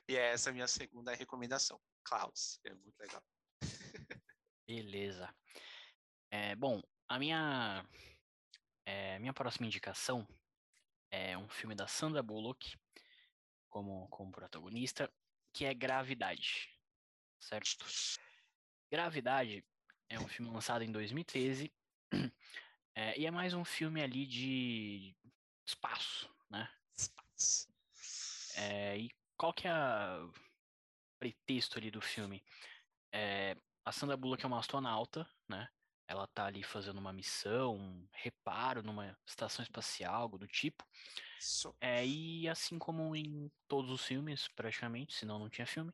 E 0.09 0.17
essa 0.17 0.49
é 0.49 0.51
a 0.51 0.53
minha 0.53 0.67
segunda 0.67 1.15
recomendação. 1.15 1.81
Klaus, 2.03 2.59
é 2.65 2.73
muito 2.73 2.99
legal. 2.99 3.23
Beleza. 4.67 5.33
É, 6.29 6.53
bom, 6.57 6.81
a 7.07 7.17
minha, 7.17 7.85
é, 8.85 9.19
minha 9.19 9.33
próxima 9.33 9.67
indicação 9.67 10.27
é 11.09 11.37
um 11.37 11.47
filme 11.47 11.75
da 11.75 11.87
Sandra 11.87 12.21
Bullock 12.21 12.77
como, 13.71 14.07
como 14.09 14.31
protagonista, 14.31 15.11
que 15.51 15.65
é 15.65 15.73
Gravidade. 15.73 16.69
Certo? 17.39 17.83
Gravidade 18.91 19.65
é 20.07 20.19
um 20.19 20.27
filme 20.27 20.51
lançado 20.51 20.83
em 20.83 20.91
2013 20.91 21.73
é, 22.93 23.17
e 23.19 23.25
é 23.25 23.31
mais 23.31 23.53
um 23.55 23.65
filme 23.65 24.03
ali 24.03 24.27
de 24.27 25.15
espaço, 25.65 26.29
né? 26.49 26.69
Spats. 26.95 27.67
É, 28.55 28.97
e 28.97 29.09
qual 29.37 29.53
que 29.53 29.67
é 29.67 29.73
o 29.73 30.31
pretexto 31.17 31.79
ali 31.79 31.89
do 31.89 32.01
filme? 32.01 32.43
É, 33.11 33.55
a 33.85 33.91
Sandra 33.91 34.17
Bullock 34.17 34.43
é 34.43 34.47
uma 34.47 34.59
astronauta, 34.59 35.27
né? 35.47 35.67
Ela 36.11 36.27
tá 36.27 36.45
ali 36.45 36.61
fazendo 36.61 36.97
uma 36.97 37.13
missão, 37.13 37.77
um 37.77 38.05
reparo 38.11 38.83
numa 38.83 39.17
estação 39.25 39.63
espacial, 39.63 40.13
algo 40.13 40.37
do 40.37 40.45
tipo. 40.45 40.85
Isso. 41.39 41.73
É, 41.79 42.05
e 42.05 42.49
assim 42.49 42.77
como 42.77 43.15
em 43.15 43.49
todos 43.65 43.89
os 43.89 44.03
filmes, 44.03 44.49
praticamente, 44.49 45.15
senão 45.15 45.39
não 45.39 45.49
tinha 45.49 45.65
filme, 45.65 45.93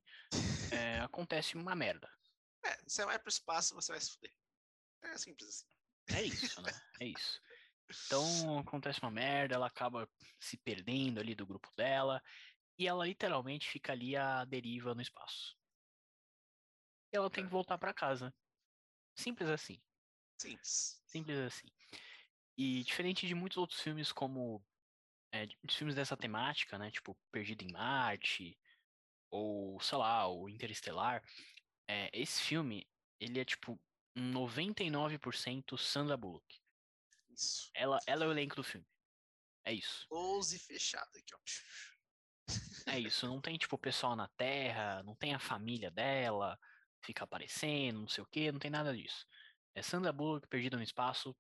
é, 0.72 1.00
acontece 1.02 1.56
uma 1.56 1.76
merda. 1.76 2.12
É, 2.66 2.76
você 2.88 3.06
vai 3.06 3.20
pro 3.20 3.30
espaço, 3.30 3.76
você 3.76 3.92
vai 3.92 4.02
se 4.02 4.12
fuder. 4.14 4.34
É 5.04 5.16
simples 5.20 5.50
assim. 5.50 5.68
É 6.10 6.24
isso, 6.24 6.62
né? 6.64 6.72
É 7.00 7.06
isso. 7.06 7.40
Então 8.08 8.58
acontece 8.58 9.00
uma 9.00 9.12
merda, 9.12 9.54
ela 9.54 9.68
acaba 9.68 10.10
se 10.40 10.58
perdendo 10.58 11.20
ali 11.20 11.36
do 11.36 11.46
grupo 11.46 11.70
dela 11.78 12.24
e 12.76 12.88
ela 12.88 13.06
literalmente 13.06 13.70
fica 13.70 13.92
ali 13.92 14.16
à 14.16 14.44
deriva 14.46 14.96
no 14.96 15.02
espaço. 15.02 15.56
E 17.14 17.18
ela 17.18 17.30
tem 17.30 17.46
que 17.46 17.52
voltar 17.52 17.78
pra 17.78 17.94
casa. 17.94 18.34
Simples 19.16 19.50
assim, 19.50 19.80
Simples. 20.38 21.02
simples 21.06 21.38
assim. 21.40 21.68
E 22.58 22.84
diferente 22.84 23.28
de 23.28 23.36
muitos 23.36 23.58
outros 23.58 23.82
filmes 23.82 24.12
como 24.12 24.64
é, 25.32 25.48
filmes 25.70 25.96
dessa 25.96 26.18
temática, 26.18 26.78
né, 26.78 26.92
tipo 26.92 27.18
Perdido 27.32 27.64
em 27.64 27.72
Marte 27.72 28.58
ou 29.30 29.80
sei 29.82 29.98
lá, 29.98 30.28
o 30.28 30.48
Interestelar, 30.48 31.24
é, 31.88 32.10
esse 32.14 32.42
filme 32.42 32.88
ele 33.20 33.40
é 33.40 33.46
tipo 33.46 33.80
99% 34.16 35.78
Sandra 35.78 36.18
Bullock. 36.18 36.60
Isso. 37.30 37.70
Ela, 37.74 38.00
ela 38.08 38.26
é 38.26 38.28
o 38.28 38.32
elenco 38.32 38.56
do 38.56 38.64
filme. 38.64 38.88
É 39.64 39.74
isso. 39.74 40.08
Close 40.08 40.58
fechado 40.60 41.10
aqui, 41.16 41.36
ó. 41.36 41.40
É 42.88 43.00
isso. 43.00 43.28
Não 43.28 43.42
tem, 43.42 43.58
tipo, 43.58 43.76
o 43.76 43.80
pessoal 43.80 44.16
na 44.16 44.30
Terra, 44.30 45.04
não 45.04 45.14
tem 45.14 45.34
a 45.34 45.40
família 45.40 45.92
dela, 45.92 46.58
fica 47.04 47.26
aparecendo, 47.26 48.00
não 48.00 48.08
sei 48.08 48.24
o 48.24 48.28
quê, 48.28 48.52
não 48.52 48.60
tem 48.60 48.72
nada 48.72 48.96
disso. 48.96 49.28
É 49.78 49.82
Sandra 49.84 50.12
Bullock 50.12 50.48
perdida 50.48 50.76
no 50.76 50.82
espaço, 50.82 51.38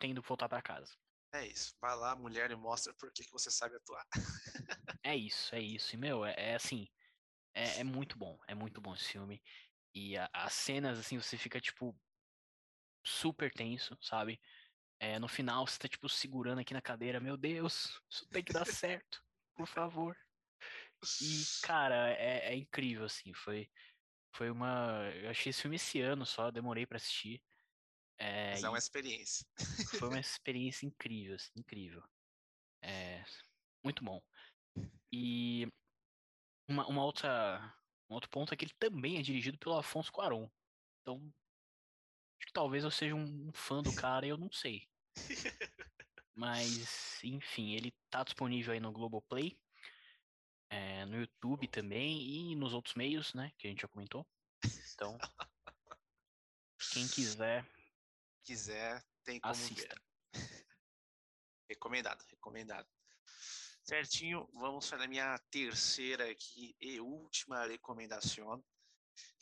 tendo 0.00 0.20
que 0.20 0.26
voltar 0.26 0.48
pra 0.48 0.60
casa. 0.60 0.96
É 1.32 1.46
isso. 1.46 1.72
Vai 1.80 1.94
lá, 1.96 2.16
mulher, 2.16 2.50
e 2.50 2.56
mostra 2.56 2.92
por 2.94 3.12
que 3.12 3.22
que 3.22 3.30
você 3.30 3.52
sabe 3.52 3.76
atuar. 3.76 4.04
É 5.06 5.14
isso, 5.14 5.54
é 5.54 5.60
isso. 5.60 5.94
E, 5.94 5.96
meu, 5.96 6.24
é, 6.24 6.34
é 6.36 6.54
assim. 6.56 6.88
É, 7.54 7.78
é 7.78 7.84
muito 7.84 8.18
bom. 8.18 8.36
É 8.48 8.54
muito 8.54 8.80
bom 8.80 8.94
esse 8.94 9.04
filme. 9.12 9.40
E 9.94 10.18
a- 10.18 10.28
as 10.34 10.54
cenas, 10.54 10.98
assim, 10.98 11.16
você 11.20 11.38
fica, 11.38 11.60
tipo, 11.60 11.96
super 13.06 13.52
tenso, 13.52 13.96
sabe? 14.02 14.40
É, 14.98 15.20
no 15.20 15.28
final, 15.28 15.64
você 15.64 15.78
tá, 15.78 15.88
tipo, 15.88 16.08
segurando 16.08 16.58
aqui 16.60 16.74
na 16.74 16.82
cadeira. 16.82 17.20
Meu 17.20 17.36
Deus, 17.36 18.02
isso 18.10 18.28
tem 18.28 18.42
que 18.42 18.52
dar 18.52 18.66
certo. 18.66 19.22
Por 19.54 19.68
favor. 19.68 20.16
E, 21.22 21.44
cara, 21.62 22.10
é, 22.10 22.52
é 22.52 22.56
incrível, 22.56 23.04
assim. 23.04 23.32
Foi, 23.32 23.70
foi 24.34 24.50
uma. 24.50 25.08
Eu 25.14 25.30
achei 25.30 25.50
esse 25.50 25.62
filme 25.62 25.76
esse 25.76 26.00
ano 26.00 26.26
só, 26.26 26.50
demorei 26.50 26.84
pra 26.84 26.96
assistir. 26.96 27.40
É, 28.18 28.52
Mas 28.52 28.64
é 28.64 28.68
uma 28.68 28.78
experiência. 28.78 29.46
foi 29.98 30.08
uma 30.08 30.18
experiência 30.20 30.86
incrível, 30.86 31.36
assim, 31.36 31.52
incrível. 31.56 32.02
É, 32.82 33.24
muito 33.84 34.02
bom. 34.04 34.20
E 35.12 35.66
uma, 36.68 36.86
uma 36.86 37.04
outra, 37.04 37.74
um 38.10 38.14
outro 38.14 38.28
ponto 38.28 38.52
é 38.52 38.56
que 38.56 38.64
ele 38.64 38.74
também 38.78 39.18
é 39.18 39.22
dirigido 39.22 39.58
pelo 39.58 39.76
Afonso 39.76 40.12
Cuarón. 40.12 40.48
Então, 41.00 41.32
acho 42.38 42.46
que 42.46 42.52
talvez 42.52 42.84
eu 42.84 42.90
seja 42.90 43.14
um 43.14 43.52
fã 43.52 43.82
do 43.82 43.94
cara 43.94 44.26
e 44.26 44.30
eu 44.30 44.36
não 44.36 44.50
sei. 44.50 44.86
Mas, 46.34 47.22
enfim, 47.24 47.72
ele 47.72 47.92
tá 48.10 48.22
disponível 48.22 48.72
aí 48.72 48.80
no 48.80 48.92
Globoplay, 48.92 49.58
é, 50.70 51.04
no 51.06 51.20
YouTube 51.20 51.66
também 51.66 52.52
e 52.52 52.54
nos 52.54 52.72
outros 52.72 52.94
meios, 52.94 53.34
né, 53.34 53.52
que 53.58 53.66
a 53.66 53.70
gente 53.70 53.82
já 53.82 53.88
comentou. 53.88 54.26
Então, 54.94 55.18
quem 56.92 57.08
quiser, 57.08 57.66
quiser, 58.48 59.04
tem 59.24 59.38
como 59.38 59.52
assista. 59.52 59.94
ver. 59.94 60.02
Recomendado, 61.68 62.24
recomendado. 62.30 62.88
Certinho, 63.84 64.48
vamos 64.54 64.88
para 64.88 65.04
a 65.04 65.06
minha 65.06 65.38
terceira 65.50 66.30
aqui 66.30 66.74
e 66.80 66.98
última 66.98 67.66
recomendação, 67.66 68.64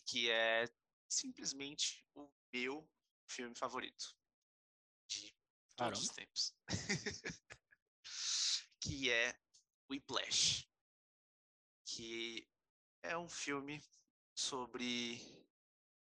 que 0.05 0.29
é 0.29 0.69
simplesmente 1.09 2.05
o 2.15 2.29
meu 2.53 2.91
filme 3.29 3.55
favorito 3.57 4.19
de 5.09 5.33
todos 5.77 6.01
os 6.01 6.09
tempos. 6.09 6.53
que 8.81 9.09
é 9.09 9.39
Whiplash, 9.89 10.69
que 11.85 12.49
é 13.05 13.17
um 13.17 13.29
filme 13.29 13.81
sobre 14.35 15.21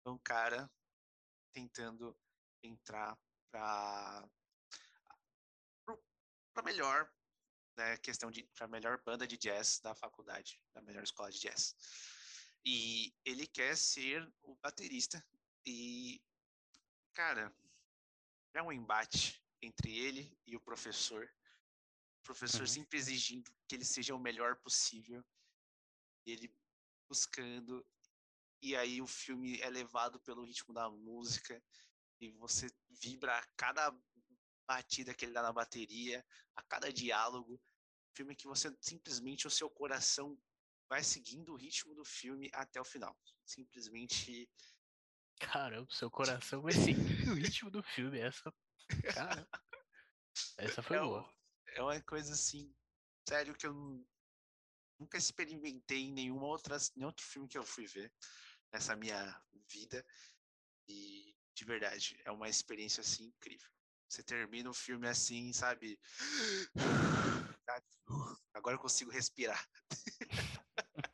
um 0.03 0.17
cara 0.17 0.67
tentando 1.53 2.17
entrar 2.67 3.17
para 3.51 4.29
para 6.53 6.63
melhor 6.63 7.11
né, 7.77 7.97
questão 7.97 8.31
de 8.31 8.43
para 8.55 8.67
melhor 8.67 9.01
banda 9.03 9.27
de 9.27 9.37
jazz 9.37 9.79
da 9.79 9.93
faculdade, 9.93 10.59
da 10.73 10.81
melhor 10.81 11.03
escola 11.03 11.31
de 11.31 11.39
jazz. 11.39 11.75
E 12.65 13.13
ele 13.23 13.45
quer 13.47 13.77
ser 13.77 14.27
o 14.41 14.55
baterista 14.55 15.23
e 15.65 16.21
cara, 17.13 17.55
é 18.53 18.61
um 18.61 18.71
embate 18.71 19.43
entre 19.61 19.97
ele 19.97 20.37
e 20.45 20.55
o 20.55 20.59
professor. 20.59 21.31
O 22.19 22.23
professor 22.23 22.61
Uhum. 22.61 22.67
sempre 22.67 22.97
exigindo 22.97 23.51
que 23.67 23.75
ele 23.75 23.85
seja 23.85 24.15
o 24.15 24.19
melhor 24.19 24.55
possível. 24.57 25.23
Ele 26.25 26.53
buscando 27.07 27.85
e 28.61 28.75
aí 28.75 29.01
o 29.01 29.07
filme 29.07 29.61
é 29.61 29.69
levado 29.69 30.19
pelo 30.19 30.43
ritmo 30.43 30.73
da 30.73 30.89
música 30.89 31.63
e 32.19 32.31
você 32.31 32.67
vibra 32.89 33.37
a 33.37 33.45
cada 33.55 33.95
batida 34.67 35.13
que 35.13 35.25
ele 35.25 35.33
dá 35.33 35.41
na 35.41 35.53
bateria, 35.53 36.25
a 36.55 36.61
cada 36.63 36.91
diálogo. 36.91 37.61
Filme 38.15 38.35
que 38.35 38.47
você 38.47 38.75
simplesmente 38.81 39.47
o 39.47 39.51
seu 39.51 39.69
coração 39.69 40.37
vai 40.89 41.03
seguindo 41.03 41.53
o 41.53 41.55
ritmo 41.55 41.93
do 41.93 42.03
filme 42.03 42.49
até 42.53 42.81
o 42.81 42.85
final. 42.85 43.17
Simplesmente 43.45 44.49
Caramba, 45.39 45.87
seu 45.91 46.09
coração 46.09 46.61
vai 46.61 46.73
seguir 46.73 47.29
o 47.29 47.35
ritmo 47.35 47.69
do 47.69 47.83
filme. 47.83 48.19
Essa. 48.19 48.51
Cara. 49.13 49.47
Essa 50.57 50.81
foi 50.81 50.97
é, 50.97 51.01
boa. 51.01 51.33
é 51.75 51.81
uma 51.81 52.01
coisa 52.01 52.33
assim, 52.33 52.75
sério 53.27 53.55
que 53.55 53.67
eu 53.67 53.73
nu- 53.73 54.07
nunca 54.99 55.17
experimentei 55.17 56.05
em 56.05 56.11
nenhuma 56.11 56.47
outra, 56.47 56.77
nenhum 56.95 57.07
outro 57.07 57.23
filme 57.25 57.47
que 57.47 57.57
eu 57.57 57.63
fui 57.63 57.85
ver. 57.85 58.11
nessa 58.71 58.95
minha 58.95 59.41
vida. 59.69 60.05
E 60.87 61.36
de 61.57 61.65
verdade, 61.65 62.21
é 62.23 62.31
uma 62.31 62.47
experiência 62.47 63.01
assim 63.01 63.25
incrível. 63.25 63.67
Você 64.07 64.21
termina 64.21 64.69
o 64.69 64.73
filme 64.73 65.07
assim, 65.07 65.51
sabe? 65.51 65.99
Agora 68.53 68.75
eu 68.75 68.79
consigo 68.79 69.09
respirar. 69.09 69.67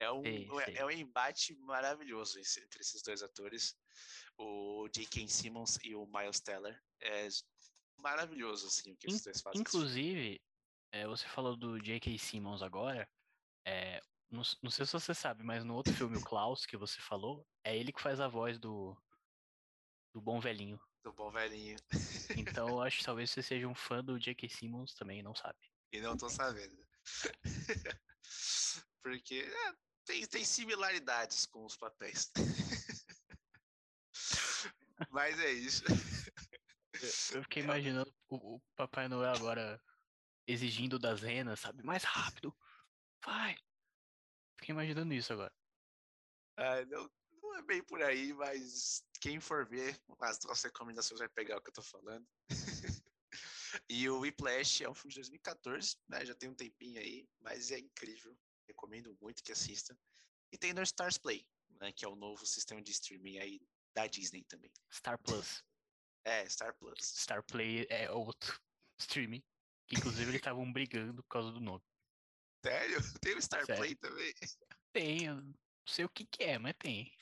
é, 0.00 0.10
um, 0.10 0.22
Sei, 0.22 0.48
é- 0.60 0.64
sei. 0.64 0.76
é 0.76 0.86
um 0.86 0.90
embate 0.90 1.54
maravilhoso 1.56 2.40
entre 2.40 2.80
esses 2.80 3.02
dois 3.02 3.22
atores, 3.22 3.76
o 4.38 4.88
J.K. 4.88 5.28
Simmons 5.28 5.78
e 5.84 5.94
o 5.94 6.06
Miles 6.06 6.40
Teller. 6.40 6.82
É 7.02 7.28
maravilhoso 7.98 8.68
assim 8.68 8.92
o 8.92 8.96
que 8.96 9.08
esses 9.08 9.22
dois 9.22 9.42
fazem. 9.42 9.62
filme. 9.64 9.68
Inclusive, 9.68 10.40
é, 10.92 11.06
você 11.06 11.28
falou 11.28 11.54
do 11.56 11.78
J.K. 11.78 12.18
Simmons 12.18 12.62
agora. 12.62 13.06
é, 13.66 14.00
não, 14.30 14.42
não 14.62 14.70
sei 14.70 14.84
se 14.84 14.92
você 14.92 15.14
sabe, 15.14 15.42
mas 15.42 15.64
no 15.64 15.74
outro 15.74 15.92
filme, 15.94 16.16
o 16.16 16.24
Klaus, 16.24 16.66
que 16.66 16.76
você 16.76 17.00
falou, 17.00 17.46
é 17.64 17.76
ele 17.76 17.92
que 17.92 18.02
faz 18.02 18.20
a 18.20 18.28
voz 18.28 18.58
do, 18.58 18.96
do 20.12 20.20
bom 20.20 20.38
velhinho. 20.40 20.80
Do 21.02 21.12
bom 21.12 21.30
velhinho. 21.30 21.76
Então, 22.36 22.68
eu 22.68 22.80
acho 22.82 22.98
que 22.98 23.04
talvez 23.04 23.30
você 23.30 23.42
seja 23.42 23.66
um 23.66 23.74
fã 23.74 24.04
do 24.04 24.18
J.K. 24.18 24.48
Simmons 24.48 24.94
também, 24.94 25.22
não 25.22 25.34
sabe. 25.34 25.58
E 25.92 26.00
não 26.00 26.16
tô 26.16 26.28
sabendo. 26.28 26.86
Porque 29.02 29.36
é, 29.36 29.72
tem, 30.04 30.26
tem 30.26 30.44
similaridades 30.44 31.46
com 31.46 31.64
os 31.64 31.76
papéis. 31.76 32.30
Mas 35.10 35.38
é 35.38 35.52
isso. 35.52 35.84
Eu 37.32 37.42
fiquei 37.44 37.62
imaginando 37.62 38.12
o, 38.28 38.56
o 38.56 38.60
Papai 38.74 39.08
Noel 39.08 39.32
agora 39.32 39.80
exigindo 40.46 40.98
das 40.98 41.22
renas, 41.22 41.60
sabe? 41.60 41.82
Mais 41.82 42.02
rápido. 42.02 42.54
Vai. 43.24 43.56
Fiquei 44.68 44.74
imaginando 44.74 45.14
isso 45.14 45.32
agora. 45.32 45.52
Ah, 46.58 46.84
não, 46.84 47.10
não 47.40 47.56
é 47.56 47.62
bem 47.62 47.82
por 47.82 48.02
aí, 48.02 48.34
mas 48.34 49.02
quem 49.18 49.40
for 49.40 49.66
ver 49.66 49.98
as 50.20 50.38
nossas 50.44 50.64
recomendações 50.64 51.20
vai 51.20 51.28
pegar 51.30 51.56
o 51.56 51.62
que 51.62 51.70
eu 51.70 51.74
tô 51.74 51.82
falando. 51.82 52.28
e 53.88 54.06
o 54.10 54.20
Whiplash 54.20 54.84
é 54.84 54.90
um 54.90 54.94
filme 54.94 55.14
de 55.14 55.20
2014, 55.20 55.96
né? 56.06 56.26
Já 56.26 56.34
tem 56.34 56.50
um 56.50 56.54
tempinho 56.54 57.00
aí, 57.00 57.26
mas 57.40 57.70
é 57.70 57.78
incrível. 57.78 58.36
Recomendo 58.66 59.16
muito 59.22 59.42
que 59.42 59.52
assista. 59.52 59.98
E 60.52 60.58
tem 60.58 60.74
no 60.74 60.82
Stars 60.82 61.16
Play, 61.16 61.46
né? 61.80 61.90
Que 61.90 62.04
é 62.04 62.08
o 62.08 62.16
novo 62.16 62.44
sistema 62.44 62.82
de 62.82 62.90
streaming 62.90 63.38
aí 63.38 63.66
da 63.94 64.06
Disney 64.06 64.44
também. 64.44 64.70
Star 64.92 65.18
Plus. 65.18 65.64
É, 66.26 66.46
Star 66.46 66.74
Plus. 66.74 66.98
Star 67.00 67.42
Play 67.42 67.86
é 67.88 68.10
outro 68.10 68.60
streaming. 69.00 69.42
Que 69.86 69.96
inclusive 69.96 70.24
eles 70.24 70.40
estavam 70.40 70.70
brigando 70.70 71.22
por 71.22 71.30
causa 71.30 71.50
do 71.50 71.60
nome. 71.60 71.82
Sério? 72.64 72.98
Tem 73.20 73.36
o 73.36 73.42
Star 73.42 73.64
Sério. 73.64 73.80
Play 73.80 73.94
também? 73.96 74.34
Tem, 74.92 75.24
eu 75.24 75.36
não 75.36 75.54
sei 75.86 76.04
o 76.04 76.08
que, 76.08 76.24
que 76.26 76.42
é, 76.44 76.58
mas 76.58 76.74
tem. 76.78 77.12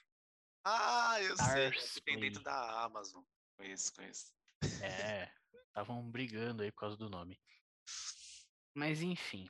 Ah, 0.65 1.21
eu 1.23 1.37
sei. 1.37 1.69
Stars 1.69 1.95
que 1.95 2.01
Tem 2.03 2.21
dentro 2.21 2.43
da 2.43 2.85
Amazon. 2.85 3.23
Conheço, 3.57 3.93
conheço. 3.95 4.33
É, 4.83 5.31
estavam 5.69 6.11
brigando 6.11 6.63
aí 6.63 6.73
por 6.73 6.81
causa 6.81 6.97
do 6.97 7.09
nome. 7.09 7.41
Mas 8.75 9.03
enfim. 9.03 9.49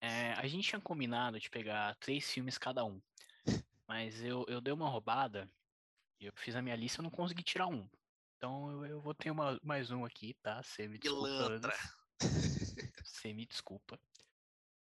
É, 0.00 0.32
a 0.32 0.46
gente 0.46 0.68
tinha 0.68 0.80
combinado 0.80 1.38
de 1.38 1.50
pegar 1.50 1.94
três 1.96 2.30
filmes 2.30 2.56
cada 2.56 2.84
um. 2.84 3.00
Mas 3.86 4.22
eu, 4.22 4.44
eu 4.48 4.60
dei 4.60 4.72
uma 4.72 4.88
roubada 4.88 5.50
e 6.18 6.26
eu 6.26 6.32
fiz 6.36 6.54
a 6.56 6.62
minha 6.62 6.76
lista 6.76 7.02
e 7.02 7.04
não 7.04 7.10
consegui 7.10 7.42
tirar 7.42 7.66
um. 7.66 7.88
Então 8.36 8.70
eu, 8.70 8.86
eu 8.86 9.00
vou 9.00 9.14
ter 9.14 9.30
uma, 9.30 9.58
mais 9.62 9.90
um 9.90 10.04
aqui, 10.04 10.34
tá? 10.42 10.62
Você 10.62 10.88
me 10.88 10.98
desculpa. 10.98 11.60
Você 13.04 13.32
me 13.34 13.46
desculpa. 13.46 14.00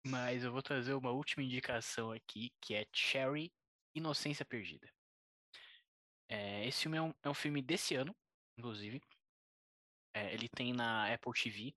Mas 0.09 0.45
eu 0.45 0.53
vou 0.53 0.62
trazer 0.62 0.95
uma 0.95 1.11
última 1.11 1.42
indicação 1.42 2.12
aqui, 2.12 2.53
que 2.61 2.75
é 2.75 2.87
Cherry 2.92 3.53
Inocência 3.92 4.45
Perdida. 4.45 4.88
É, 6.29 6.64
esse 6.64 6.83
filme 6.83 6.97
é 6.97 7.03
um, 7.03 7.14
é 7.25 7.29
um 7.29 7.35
filme 7.35 7.61
desse 7.61 7.97
ano, 7.97 8.14
inclusive. 8.57 9.01
É, 10.14 10.33
ele 10.33 10.49
tem 10.49 10.73
na 10.73 11.12
Apple 11.12 11.33
TV. 11.33 11.75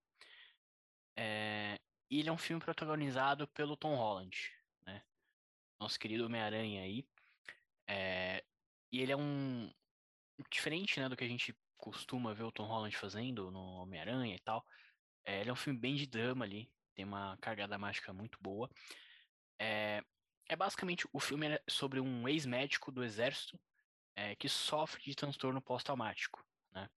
É, 1.17 1.79
e 2.09 2.19
ele 2.19 2.29
é 2.29 2.31
um 2.31 2.37
filme 2.37 2.63
protagonizado 2.63 3.47
pelo 3.47 3.75
Tom 3.75 3.95
Holland, 3.95 4.37
né? 4.85 5.03
Nosso 5.81 5.99
querido 5.99 6.25
Homem-Aranha 6.25 6.83
aí. 6.83 7.03
É, 7.87 8.43
e 8.91 9.01
ele 9.01 9.11
é 9.11 9.17
um. 9.17 9.71
Diferente 10.51 10.99
né, 10.99 11.09
do 11.09 11.17
que 11.17 11.23
a 11.23 11.27
gente 11.27 11.57
costuma 11.77 12.33
ver 12.33 12.43
o 12.43 12.51
Tom 12.51 12.65
Holland 12.65 12.95
fazendo 12.95 13.49
no 13.49 13.59
Homem-Aranha 13.81 14.35
e 14.35 14.39
tal. 14.39 14.63
É, 15.25 15.41
ele 15.41 15.49
é 15.49 15.53
um 15.53 15.55
filme 15.55 15.79
bem 15.79 15.95
de 15.95 16.05
drama 16.05 16.45
ali. 16.45 16.71
Tem 16.95 17.05
uma 17.05 17.37
carga 17.37 17.67
dramática 17.67 18.13
muito 18.13 18.37
boa. 18.41 18.69
É, 19.59 20.03
é 20.47 20.55
basicamente 20.55 21.07
o 21.13 21.19
filme 21.19 21.47
é 21.47 21.63
sobre 21.69 21.99
um 21.99 22.27
ex-médico 22.27 22.91
do 22.91 23.03
exército 23.03 23.59
é, 24.15 24.35
que 24.35 24.49
sofre 24.49 25.01
de 25.01 25.15
transtorno 25.15 25.61
pós-traumático, 25.61 26.45
né? 26.71 26.89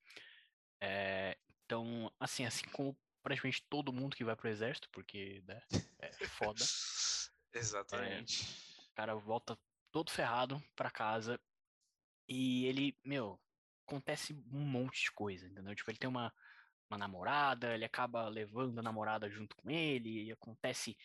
É, 0.81 1.37
então, 1.65 2.11
assim, 2.19 2.45
assim 2.45 2.67
como 2.69 2.97
praticamente 3.21 3.65
todo 3.69 3.93
mundo 3.93 4.15
que 4.15 4.23
vai 4.25 4.35
pro 4.35 4.49
exército, 4.49 4.89
porque 4.91 5.41
né, 5.47 5.61
é 5.99 6.11
foda, 6.27 6.59
Exatamente. 7.53 8.43
o 8.89 8.93
cara 8.93 9.15
volta 9.15 9.57
todo 9.91 10.11
ferrado 10.11 10.61
pra 10.75 10.91
casa 10.91 11.39
e 12.27 12.65
ele, 12.65 12.97
meu, 13.03 13.39
acontece 13.87 14.33
um 14.51 14.59
monte 14.59 15.03
de 15.03 15.11
coisa, 15.11 15.47
entendeu? 15.47 15.75
Tipo, 15.75 15.91
ele 15.91 15.97
tem 15.97 16.09
uma, 16.09 16.33
uma 16.93 16.97
namorada, 16.97 17.73
ele 17.73 17.85
acaba 17.85 18.27
levando 18.29 18.79
a 18.79 18.83
namorada 18.83 19.29
junto 19.29 19.55
com 19.55 19.69
ele, 19.69 20.25
e 20.25 20.31
acontece 20.31 20.95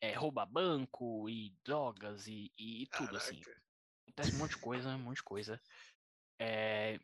é, 0.00 0.12
rouba 0.12 0.44
banco 0.44 1.28
e 1.28 1.50
drogas 1.64 2.26
e, 2.26 2.52
e, 2.58 2.82
e 2.82 2.86
tudo, 2.88 3.16
assim. 3.16 3.40
Caraca. 3.40 3.62
Acontece 4.02 4.34
um 4.34 4.38
monte 4.38 4.50
de 4.50 4.60
coisa, 4.60 4.88
um 4.90 4.98
monte 4.98 5.16
de 5.16 5.22
coisa. 5.22 5.60
É, 6.38 6.98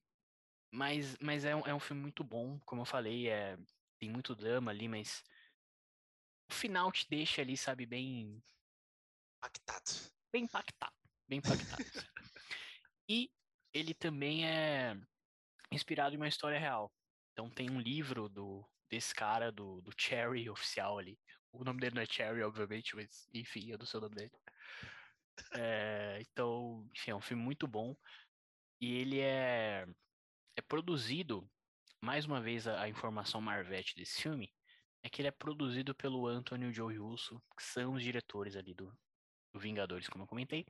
mas 0.70 1.16
mas 1.18 1.44
é, 1.44 1.54
um, 1.54 1.66
é 1.66 1.74
um 1.74 1.80
filme 1.80 2.02
muito 2.02 2.22
bom, 2.24 2.58
como 2.60 2.82
eu 2.82 2.86
falei, 2.86 3.28
é, 3.28 3.56
tem 3.98 4.10
muito 4.10 4.34
drama 4.34 4.70
ali, 4.70 4.88
mas 4.88 5.22
o 6.50 6.54
final 6.54 6.90
te 6.92 7.08
deixa 7.08 7.40
ali, 7.40 7.56
sabe, 7.56 7.86
bem, 7.86 8.42
Impactado. 9.38 10.12
bem 10.32 10.44
impactado, 10.44 10.94
bem 11.28 11.38
impactado. 11.38 11.82
e 13.08 13.30
ele 13.72 13.94
também 13.94 14.46
é 14.46 14.96
inspirado 15.70 16.14
em 16.14 16.18
uma 16.18 16.28
história 16.28 16.58
real. 16.58 16.92
Então 17.32 17.50
tem 17.50 17.70
um 17.70 17.80
livro 17.80 18.28
do 18.28 18.64
desse 18.90 19.14
cara, 19.14 19.50
do, 19.50 19.80
do 19.80 19.90
Cherry 19.96 20.50
oficial 20.50 20.98
ali. 20.98 21.18
O 21.50 21.64
nome 21.64 21.80
dele 21.80 21.94
não 21.94 22.02
é 22.02 22.06
Cherry, 22.06 22.42
obviamente, 22.42 22.94
mas 22.94 23.26
enfim, 23.32 23.70
eu 23.70 23.78
não 23.78 23.86
sei 23.86 23.98
o 23.98 24.02
nome 24.02 24.14
dele. 24.14 24.32
É, 25.54 26.18
então, 26.20 26.86
enfim, 26.94 27.10
é 27.10 27.14
um 27.14 27.20
filme 27.20 27.42
muito 27.42 27.66
bom. 27.66 27.96
E 28.78 28.94
ele 28.94 29.20
é, 29.20 29.86
é 30.56 30.62
produzido, 30.62 31.48
mais 32.02 32.26
uma 32.26 32.40
vez 32.40 32.66
a, 32.66 32.82
a 32.82 32.88
informação 32.88 33.40
Marvete 33.40 33.94
desse 33.94 34.20
filme, 34.20 34.52
é 35.02 35.08
que 35.08 35.22
ele 35.22 35.28
é 35.28 35.32
produzido 35.32 35.94
pelo 35.94 36.26
Anthony 36.26 36.66
e 36.66 36.68
o 36.68 36.72
Joe 36.72 36.96
Russo, 36.96 37.42
que 37.56 37.62
são 37.62 37.94
os 37.94 38.02
diretores 38.02 38.56
ali 38.56 38.74
do, 38.74 38.94
do 39.52 39.58
Vingadores, 39.58 40.08
como 40.08 40.24
eu 40.24 40.28
comentei. 40.28 40.66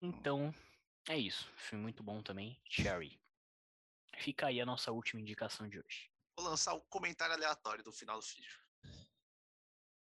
Então, 0.00 0.54
é 1.08 1.18
isso. 1.18 1.50
Filme 1.56 1.82
muito 1.82 2.02
bom 2.02 2.22
também, 2.22 2.58
Cherry. 2.64 3.20
Fica 4.20 4.46
aí 4.46 4.60
a 4.60 4.66
nossa 4.66 4.90
última 4.92 5.20
indicação 5.20 5.68
de 5.68 5.78
hoje. 5.78 6.10
Vou 6.36 6.46
lançar 6.48 6.74
um 6.74 6.80
comentário 6.80 7.34
aleatório 7.34 7.82
do 7.82 7.92
final 7.92 8.18
do 8.18 8.26
vídeo. 8.26 8.58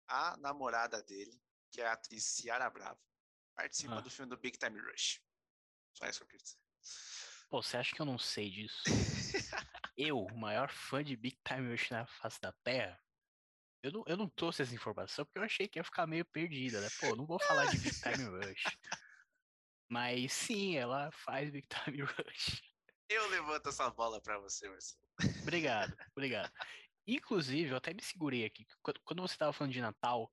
A 0.07 0.37
namorada 0.37 1.01
dele, 1.03 1.41
que 1.71 1.81
é 1.81 1.87
a 1.87 1.93
atriz 1.93 2.23
Ciara 2.23 2.69
Bravo, 2.69 2.99
participa 3.55 3.95
Ah. 3.97 4.01
do 4.01 4.09
filme 4.09 4.29
do 4.29 4.37
Big 4.37 4.57
Time 4.57 4.79
Rush. 4.79 5.21
Só 5.93 6.05
isso 6.07 6.19
que 6.19 6.23
eu 6.23 6.27
queria 6.27 6.43
dizer. 6.43 6.57
Pô, 7.49 7.61
você 7.61 7.77
acha 7.77 7.95
que 7.95 8.01
eu 8.01 8.05
não 8.05 8.17
sei 8.19 8.49
disso? 8.49 8.83
eu, 9.97 10.19
o 10.19 10.37
maior 10.37 10.69
fã 10.69 11.03
de 11.03 11.15
Big 11.15 11.37
Time 11.45 11.71
Rush 11.71 11.89
na 11.89 12.05
face 12.05 12.39
da 12.39 12.53
Terra, 12.63 13.01
eu 13.83 13.91
não, 13.91 14.03
eu 14.07 14.17
não 14.17 14.29
trouxe 14.29 14.61
essa 14.61 14.73
informação 14.75 15.25
porque 15.25 15.39
eu 15.39 15.43
achei 15.43 15.67
que 15.67 15.79
ia 15.79 15.83
ficar 15.83 16.05
meio 16.07 16.25
perdida, 16.25 16.81
né? 16.81 16.87
Pô, 16.99 17.15
não 17.15 17.25
vou 17.25 17.39
falar 17.39 17.65
de 17.67 17.77
Big 17.77 17.99
Time 18.01 18.25
Rush. 18.25 18.63
Mas 19.89 20.33
sim, 20.33 20.75
ela 20.77 21.09
faz 21.11 21.49
Big 21.49 21.67
Time 21.67 22.01
Rush. 22.03 22.61
Eu 23.09 23.27
levanto 23.29 23.69
essa 23.69 23.89
bola 23.89 24.21
pra 24.21 24.37
você, 24.39 24.67
Marcelo. 24.69 25.01
Obrigado, 25.41 25.95
obrigado. 26.11 26.51
Inclusive, 27.07 27.71
eu 27.71 27.77
até 27.77 27.93
me 27.93 28.01
segurei 28.01 28.45
aqui. 28.45 28.65
Quando, 28.81 29.21
você 29.21 29.37
tava 29.37 29.53
falando 29.53 29.71
de 29.71 29.79
Natal, 29.79 30.31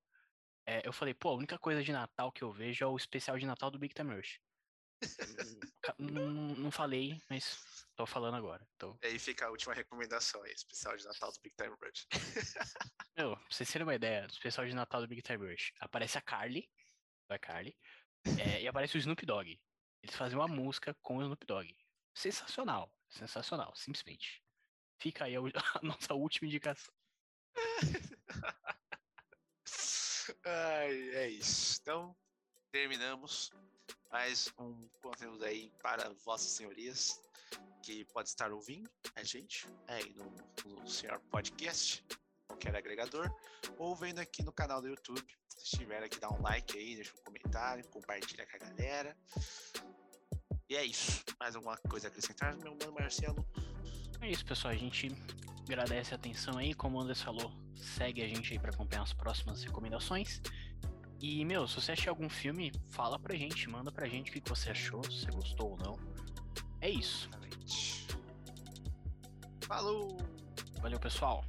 é, 0.66 0.86
eu 0.86 0.92
falei, 0.92 1.14
pô, 1.14 1.30
a 1.30 1.36
única 1.36 1.58
coisa 1.58 1.82
de 1.82 1.92
Natal 1.92 2.32
que 2.32 2.42
eu 2.42 2.52
vejo 2.52 2.84
é 2.84 2.86
o 2.86 2.96
especial 2.96 3.38
de 3.38 3.46
Natal 3.46 3.70
do 3.70 3.78
Big 3.78 3.94
Time 3.94 4.14
Rush. 4.14 4.40
Não, 5.98 6.30
não 6.56 6.70
falei, 6.70 7.20
mas 7.28 7.86
tô 7.94 8.06
falando 8.06 8.36
agora. 8.36 8.66
Então, 8.74 8.98
E 9.02 9.06
aí 9.06 9.18
fica 9.18 9.46
a 9.46 9.50
última 9.50 9.74
recomendação 9.74 10.42
aí, 10.42 10.52
especial 10.52 10.96
de 10.96 11.04
Natal 11.04 11.30
do 11.30 11.40
Big 11.40 11.54
Time 11.54 11.76
Rush. 11.80 12.06
meu, 13.16 13.36
pra 13.36 13.46
vocês 13.50 13.70
terem 13.70 13.86
uma 13.86 13.94
ideia, 13.94 14.26
do 14.26 14.32
especial 14.32 14.66
de 14.66 14.74
Natal 14.74 15.00
do 15.00 15.08
Big 15.08 15.22
Time 15.22 15.52
Rush, 15.52 15.72
aparece 15.78 16.18
a 16.18 16.22
Carly, 16.22 16.68
a 17.28 17.38
Carly, 17.38 17.76
é, 18.40 18.62
e 18.62 18.68
aparece 18.68 18.96
o 18.96 18.98
Snoop 18.98 19.24
Dogg. 19.26 19.60
Eles 20.02 20.16
fazem 20.16 20.38
uma 20.38 20.48
música 20.48 20.96
com 21.02 21.18
o 21.18 21.22
Snoop 21.22 21.46
Dogg. 21.46 21.76
Sensacional, 22.14 22.90
sensacional, 23.08 23.74
simplesmente. 23.74 24.42
Fica 24.98 25.24
aí 25.24 25.34
a, 25.36 25.40
a 25.78 25.82
nossa 25.82 26.14
última 26.14 26.46
indicação. 26.46 26.94
Ai, 30.44 31.10
é 31.16 31.28
isso. 31.28 31.80
Então, 31.82 32.16
terminamos 32.70 33.50
mais 34.10 34.52
um 34.58 34.88
conteúdo 35.02 35.44
aí 35.44 35.70
para 35.82 36.14
vossas 36.24 36.52
senhorias 36.52 37.20
que 37.82 38.04
pode 38.06 38.28
estar 38.28 38.52
ouvindo 38.52 38.90
a 39.14 39.22
gente 39.22 39.66
aí 39.88 40.14
no, 40.14 40.30
no 40.64 40.88
Senhor 40.88 41.20
Podcast, 41.30 42.04
qualquer 42.46 42.74
agregador, 42.76 43.28
ou 43.76 43.94
vendo 43.94 44.20
aqui 44.20 44.42
no 44.42 44.52
canal 44.52 44.80
do 44.80 44.88
YouTube. 44.88 45.26
Se 45.48 45.64
estiver 45.64 46.02
aqui, 46.02 46.18
dá 46.18 46.30
um 46.30 46.40
like 46.40 46.78
aí, 46.78 46.94
deixa 46.94 47.12
um 47.12 47.24
comentário, 47.24 47.86
compartilha 47.88 48.46
com 48.46 48.56
a 48.56 48.58
galera. 48.58 49.16
E 50.68 50.76
é 50.76 50.84
isso. 50.84 51.22
Mais 51.38 51.54
alguma 51.54 51.76
coisa 51.88 52.08
a 52.08 52.10
acrescentar, 52.10 52.56
meu 52.56 52.76
mano 52.80 52.92
Marcelo? 52.92 53.46
É 54.20 54.30
isso, 54.30 54.44
pessoal. 54.44 54.72
A 54.72 54.76
gente 54.76 55.08
agradece 55.66 56.14
a 56.14 56.16
atenção 56.16 56.56
aí. 56.56 56.74
Como 56.74 56.98
o 56.98 57.00
Anderson 57.00 57.24
falou, 57.24 57.52
segue 57.76 58.22
a 58.22 58.28
gente 58.28 58.52
aí 58.52 58.58
para 58.58 58.70
acompanhar 58.70 59.02
as 59.02 59.12
próximas 59.12 59.62
recomendações. 59.62 60.40
E, 61.20 61.44
meu, 61.44 61.66
se 61.68 61.76
você 61.76 61.92
achar 61.92 62.10
algum 62.10 62.28
filme, 62.28 62.72
fala 62.90 63.18
pra 63.18 63.36
gente, 63.36 63.68
manda 63.68 63.90
pra 63.92 64.06
gente 64.06 64.30
o 64.30 64.32
que 64.34 64.48
você 64.48 64.70
achou, 64.70 65.02
se 65.04 65.24
você 65.24 65.30
gostou 65.30 65.70
ou 65.72 65.78
não. 65.78 65.98
É 66.80 66.90
isso. 66.90 67.30
Falou! 69.66 70.18
Valeu, 70.80 71.00
pessoal. 71.00 71.44